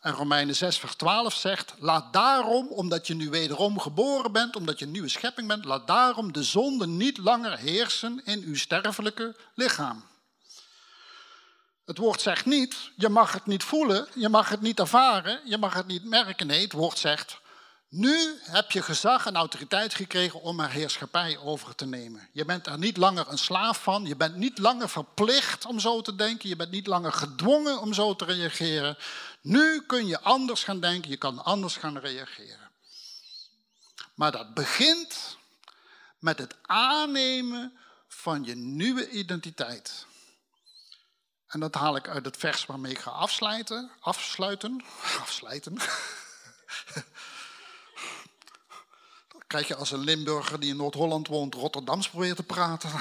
En 0.00 0.12
Romeinen 0.12 0.56
6, 0.56 0.78
vers 0.78 0.94
12 0.94 1.34
zegt: 1.34 1.74
Laat 1.78 2.12
daarom, 2.12 2.68
omdat 2.68 3.06
je 3.06 3.14
nu 3.14 3.30
wederom 3.30 3.78
geboren 3.78 4.32
bent, 4.32 4.56
omdat 4.56 4.78
je 4.78 4.84
een 4.84 4.90
nieuwe 4.90 5.08
schepping 5.08 5.48
bent, 5.48 5.64
laat 5.64 5.86
daarom 5.86 6.32
de 6.32 6.42
zonde 6.42 6.86
niet 6.86 7.18
langer 7.18 7.58
heersen 7.58 8.20
in 8.24 8.42
uw 8.42 8.56
sterfelijke 8.56 9.36
lichaam. 9.54 10.04
Het 11.84 11.98
woord 11.98 12.20
zegt 12.20 12.44
niet, 12.44 12.90
je 12.96 13.08
mag 13.08 13.32
het 13.32 13.46
niet 13.46 13.64
voelen, 13.64 14.08
je 14.14 14.28
mag 14.28 14.48
het 14.48 14.60
niet 14.60 14.78
ervaren, 14.78 15.40
je 15.44 15.58
mag 15.58 15.74
het 15.74 15.86
niet 15.86 16.04
merken. 16.04 16.46
Nee, 16.46 16.62
het 16.62 16.72
woord 16.72 16.98
zegt, 16.98 17.40
nu 17.88 18.38
heb 18.42 18.70
je 18.70 18.82
gezag 18.82 19.26
en 19.26 19.36
autoriteit 19.36 19.94
gekregen 19.94 20.40
om 20.40 20.60
er 20.60 20.70
heerschappij 20.70 21.38
over 21.38 21.74
te 21.74 21.86
nemen. 21.86 22.28
Je 22.32 22.44
bent 22.44 22.66
er 22.66 22.78
niet 22.78 22.96
langer 22.96 23.28
een 23.28 23.38
slaaf 23.38 23.82
van. 23.82 24.06
Je 24.06 24.16
bent 24.16 24.36
niet 24.36 24.58
langer 24.58 24.88
verplicht 24.88 25.64
om 25.64 25.80
zo 25.80 26.00
te 26.00 26.14
denken. 26.14 26.48
Je 26.48 26.56
bent 26.56 26.70
niet 26.70 26.86
langer 26.86 27.12
gedwongen 27.12 27.80
om 27.80 27.94
zo 27.94 28.16
te 28.16 28.24
reageren. 28.24 28.96
Nu 29.40 29.82
kun 29.86 30.06
je 30.06 30.20
anders 30.20 30.64
gaan 30.64 30.80
denken. 30.80 31.10
Je 31.10 31.16
kan 31.16 31.44
anders 31.44 31.76
gaan 31.76 31.98
reageren. 31.98 32.70
Maar 34.14 34.32
dat 34.32 34.54
begint 34.54 35.36
met 36.18 36.38
het 36.38 36.54
aannemen 36.62 37.78
van 38.08 38.44
je 38.44 38.54
nieuwe 38.54 39.10
identiteit. 39.10 40.06
En 41.46 41.60
dat 41.60 41.74
haal 41.74 41.96
ik 41.96 42.08
uit 42.08 42.24
het 42.24 42.36
vers 42.36 42.66
waarmee 42.66 42.92
ik 42.92 42.98
ga 42.98 43.10
afsluiten. 43.10 43.90
Afsluiten. 44.00 44.84
Afsluiten. 45.22 45.78
Krijg 49.48 49.68
je 49.68 49.74
als 49.74 49.90
een 49.90 50.04
Limburger 50.04 50.60
die 50.60 50.70
in 50.70 50.76
Noord-Holland 50.76 51.26
woont 51.26 51.54
Rotterdams 51.54 52.08
probeert 52.08 52.36
te 52.36 52.42
praten. 52.42 52.90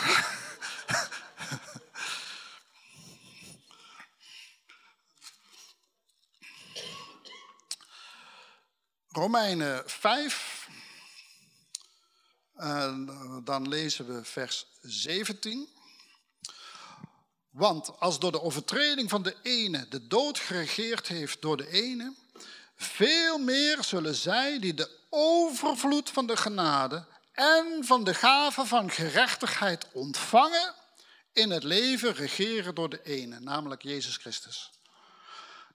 Romeinen 9.07 9.83
5, 9.85 10.67
en 12.55 13.05
dan 13.43 13.67
lezen 13.67 14.15
we 14.15 14.23
vers 14.23 14.65
17. 14.81 15.69
Want 17.49 17.99
als 17.99 18.19
door 18.19 18.31
de 18.31 18.41
overtreding 18.41 19.09
van 19.09 19.23
de 19.23 19.35
ene 19.43 19.87
de 19.87 20.07
dood 20.07 20.39
geregeerd 20.39 21.07
heeft 21.07 21.41
door 21.41 21.57
de 21.57 21.67
ene, 21.67 22.15
veel 22.75 23.37
meer 23.37 23.83
zullen 23.83 24.15
zij 24.15 24.59
die 24.59 24.73
de 24.73 24.96
overvloed 25.09 26.09
van 26.09 26.27
de 26.27 26.37
genade 26.37 27.05
en 27.33 27.85
van 27.85 28.03
de 28.03 28.13
gave 28.13 28.65
van 28.65 28.91
gerechtigheid 28.91 29.87
ontvangen, 29.91 30.73
in 31.33 31.49
het 31.49 31.63
leven 31.63 32.13
regeren 32.13 32.75
door 32.75 32.89
de 32.89 33.03
ene, 33.03 33.39
namelijk 33.39 33.81
Jezus 33.81 34.17
Christus. 34.17 34.71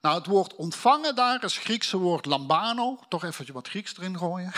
Nou, 0.01 0.17
het 0.17 0.25
woord 0.25 0.55
ontvangen 0.55 1.15
daar 1.15 1.43
is 1.43 1.55
het 1.55 1.63
Griekse 1.63 1.97
woord 1.97 2.25
lambano. 2.25 2.99
Toch 3.09 3.23
even 3.23 3.53
wat 3.53 3.67
Grieks 3.67 3.97
erin 3.97 4.17
gooien. 4.17 4.53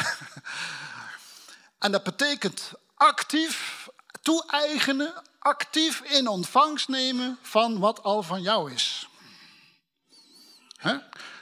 en 1.79 1.91
dat 1.91 2.03
betekent 2.03 2.71
actief 2.95 3.87
toe-eigenen, 4.21 5.21
actief 5.39 6.01
in 6.01 6.27
ontvangst 6.27 6.87
nemen 6.87 7.37
van 7.41 7.79
wat 7.79 8.03
al 8.03 8.23
van 8.23 8.41
jou 8.41 8.71
is. 8.71 9.07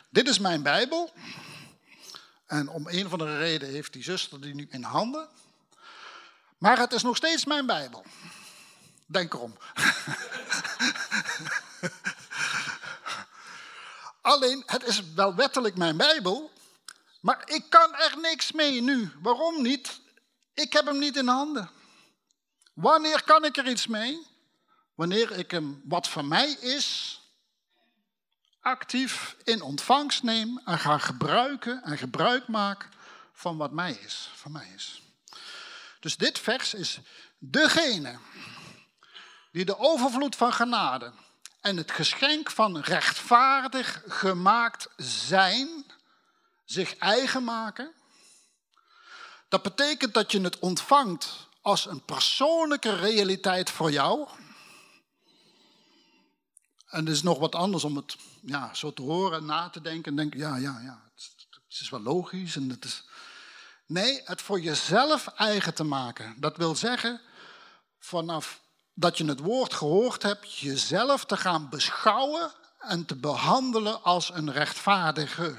Dit 0.10 0.28
is 0.28 0.40
mijn 0.40 0.64
Bijbel. 0.64 1.14
En 2.46 2.68
om 2.68 2.88
een 2.88 3.06
of 3.06 3.12
andere 3.12 3.38
reden 3.38 3.70
heeft 3.70 3.94
die 3.94 4.04
zuster 4.04 4.42
die 4.42 4.56
nu 4.56 4.68
in 4.70 4.84
handen. 4.84 5.28
Maar 6.58 6.78
het 6.78 6.94
is 6.94 7.04
nog 7.04 7.16
steeds 7.16 7.46
mijn 7.46 7.66
Bijbel. 7.66 8.06
Denk 9.06 9.34
erom. 9.34 9.58
Alleen, 14.22 14.64
het 14.66 14.84
is 14.84 15.14
wel 15.14 15.36
wettelijk 15.36 15.78
mijn 15.78 15.98
Bijbel, 15.98 16.52
maar 17.22 17.42
ik 17.46 17.66
kan 17.70 17.96
er 17.96 18.18
niks 18.22 18.52
mee 18.52 18.82
nu. 18.82 19.12
Waarom 19.22 19.62
niet? 19.62 20.00
Ik 20.54 20.74
heb 20.74 20.86
hem 20.86 21.00
niet 21.00 21.18
in 21.18 21.28
handen. 21.28 21.70
Wanneer 22.74 23.24
kan 23.24 23.46
ik 23.46 23.58
er 23.58 23.68
iets 23.68 23.88
mee? 23.88 24.28
Wanneer 24.96 25.32
ik 25.32 25.52
hem, 25.52 25.82
wat 25.86 26.10
van 26.10 26.28
mij 26.28 26.50
is, 26.52 27.20
actief 28.64 29.36
in 29.44 29.62
ontvangst 29.62 30.24
neem 30.24 30.62
en 30.66 30.80
ga 30.80 30.98
gebruiken 30.98 31.84
en 31.84 31.98
gebruik 31.98 32.48
maak 32.48 32.90
van 33.34 33.58
wat 33.58 33.72
mij 33.72 33.92
is, 33.92 34.30
van 34.36 34.52
mij 34.52 34.72
is. 34.76 35.02
Dus 36.00 36.18
dit 36.18 36.40
vers 36.40 36.74
is 36.74 37.00
degene 37.38 38.18
die 39.52 39.66
de 39.66 39.78
overvloed 39.78 40.36
van 40.36 40.54
genade 40.54 41.14
en 41.62 41.78
het 41.78 41.92
geschenk 41.92 42.52
van 42.52 42.78
rechtvaardig 42.78 44.04
gemaakt 44.08 44.88
zijn, 44.98 45.86
zich 46.66 46.98
eigen 46.98 47.44
maken. 47.44 47.92
Dat 49.50 49.62
betekent 49.62 50.14
dat 50.14 50.32
je 50.32 50.42
het 50.42 50.60
ontvangt 50.60 51.48
als 51.62 51.86
een 51.86 52.06
persoonlijke 52.06 52.96
realiteit 52.96 53.70
voor 53.70 53.92
jou. 53.92 54.28
En 56.94 57.06
het 57.06 57.16
is 57.16 57.24
nog 57.24 57.40
wat 57.40 57.56
anders 57.56 57.84
om 57.84 57.96
het 57.96 58.16
ja, 58.42 58.74
zo 58.74 58.94
te 58.94 59.02
horen, 59.02 59.46
na 59.46 59.70
te 59.70 59.82
denken 59.82 60.12
en 60.12 60.16
denken, 60.16 60.40
ja, 60.40 60.56
ja, 60.56 60.80
ja, 60.84 61.02
het 61.16 61.48
Het 61.68 61.80
is 61.82 61.90
wel 61.90 62.02
logisch 62.02 62.56
en 62.56 62.70
het 62.70 62.86
is... 62.86 63.04
Nee, 63.86 64.22
het 64.26 64.42
voor 64.42 64.60
jezelf 64.60 65.28
eigen 65.28 65.74
te 65.74 65.84
maken. 65.84 66.36
Dat 66.40 66.58
wil 66.58 66.76
zeggen, 66.76 67.22
vanaf 68.00 68.62
dat 68.94 69.18
je 69.18 69.26
het 69.26 69.40
woord 69.40 69.74
gehoord 69.74 70.24
hebt, 70.24 70.58
jezelf 70.58 71.26
te 71.26 71.38
gaan 71.38 71.70
beschouwen 71.70 72.52
en 72.80 73.06
te 73.06 73.16
behandelen 73.16 74.04
als 74.04 74.34
een 74.34 74.52
rechtvaardige. 74.52 75.58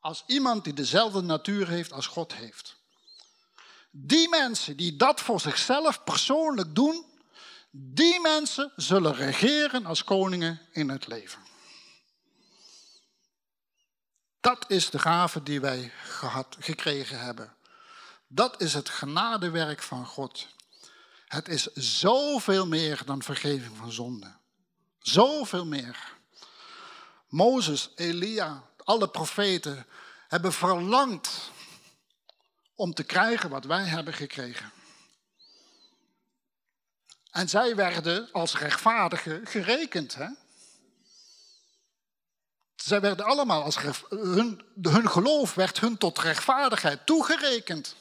Als 0.00 0.22
iemand 0.26 0.64
die 0.64 0.74
dezelfde 0.74 1.20
natuur 1.20 1.68
heeft 1.68 1.92
als 1.92 2.06
God 2.06 2.34
heeft. 2.34 2.76
Die 3.90 4.28
mensen 4.28 4.76
die 4.76 4.96
dat 4.96 5.20
voor 5.20 5.40
zichzelf 5.40 6.04
persoonlijk 6.04 6.74
doen, 6.74 7.09
die 7.70 8.20
mensen 8.20 8.72
zullen 8.76 9.14
regeren 9.14 9.86
als 9.86 10.04
koningen 10.04 10.60
in 10.72 10.88
het 10.88 11.06
leven. 11.06 11.42
Dat 14.40 14.70
is 14.70 14.90
de 14.90 14.98
gave 14.98 15.42
die 15.42 15.60
wij 15.60 15.92
gehad, 16.04 16.56
gekregen 16.60 17.18
hebben. 17.18 17.56
Dat 18.26 18.60
is 18.60 18.74
het 18.74 18.88
genadewerk 18.88 19.82
van 19.82 20.06
God. 20.06 20.48
Het 21.26 21.48
is 21.48 21.72
zoveel 21.74 22.66
meer 22.66 23.02
dan 23.04 23.22
vergeving 23.22 23.76
van 23.76 23.92
zonde. 23.92 24.36
Zoveel 24.98 25.66
meer. 25.66 26.12
Mozes, 27.28 27.90
Elia, 27.94 28.64
alle 28.76 29.08
profeten 29.08 29.86
hebben 30.28 30.52
verlangd 30.52 31.50
om 32.74 32.94
te 32.94 33.04
krijgen 33.04 33.50
wat 33.50 33.64
wij 33.64 33.84
hebben 33.84 34.14
gekregen. 34.14 34.72
En 37.30 37.48
zij 37.48 37.76
werden 37.76 38.28
als 38.32 38.58
rechtvaardigen 38.58 39.46
gerekend. 39.46 40.14
Hè? 40.14 40.28
Zij 42.76 43.00
werden 43.00 43.26
allemaal 43.26 43.62
als 43.62 43.78
hun, 44.08 44.64
hun 44.82 45.10
geloof 45.10 45.54
werd 45.54 45.80
hun 45.80 45.98
tot 45.98 46.18
rechtvaardigheid 46.18 47.06
toegerekend. 47.06 47.96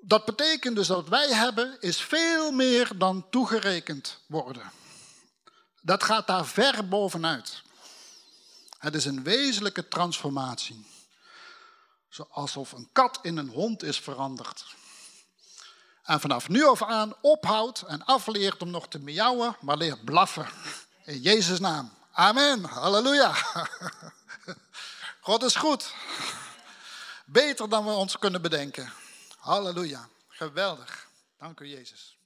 Dat 0.00 0.24
betekent 0.24 0.76
dus 0.76 0.86
dat 0.86 1.08
wij 1.08 1.28
hebben 1.28 1.76
is 1.80 2.00
veel 2.00 2.50
meer 2.50 2.90
dan 2.96 3.26
toegerekend 3.30 4.20
worden. 4.26 4.70
Dat 5.80 6.02
gaat 6.02 6.26
daar 6.26 6.46
ver 6.46 6.88
bovenuit. 6.88 7.62
Het 8.78 8.94
is 8.94 9.04
een 9.04 9.22
wezenlijke 9.22 9.88
transformatie. 9.88 10.86
Alsof 12.28 12.72
een 12.72 12.88
kat 12.92 13.18
in 13.22 13.36
een 13.36 13.48
hond 13.48 13.82
is 13.82 14.00
veranderd. 14.00 14.64
En 16.08 16.20
vanaf 16.20 16.48
nu 16.48 16.66
af 16.66 16.82
aan 16.82 17.14
ophoudt 17.20 17.82
en 17.82 18.04
afleert 18.04 18.62
om 18.62 18.70
nog 18.70 18.88
te 18.88 18.98
miauwen, 18.98 19.56
maar 19.60 19.76
leert 19.76 20.04
blaffen. 20.04 20.48
In 21.04 21.20
Jezus' 21.20 21.58
naam. 21.58 21.92
Amen. 22.12 22.64
Halleluja. 22.64 23.34
God 25.20 25.42
is 25.42 25.56
goed. 25.56 25.92
Beter 27.24 27.68
dan 27.68 27.84
we 27.84 27.90
ons 27.90 28.18
kunnen 28.18 28.42
bedenken. 28.42 28.92
Halleluja. 29.38 30.08
Geweldig. 30.28 31.08
Dank 31.38 31.60
u, 31.60 31.66
Jezus. 31.66 32.17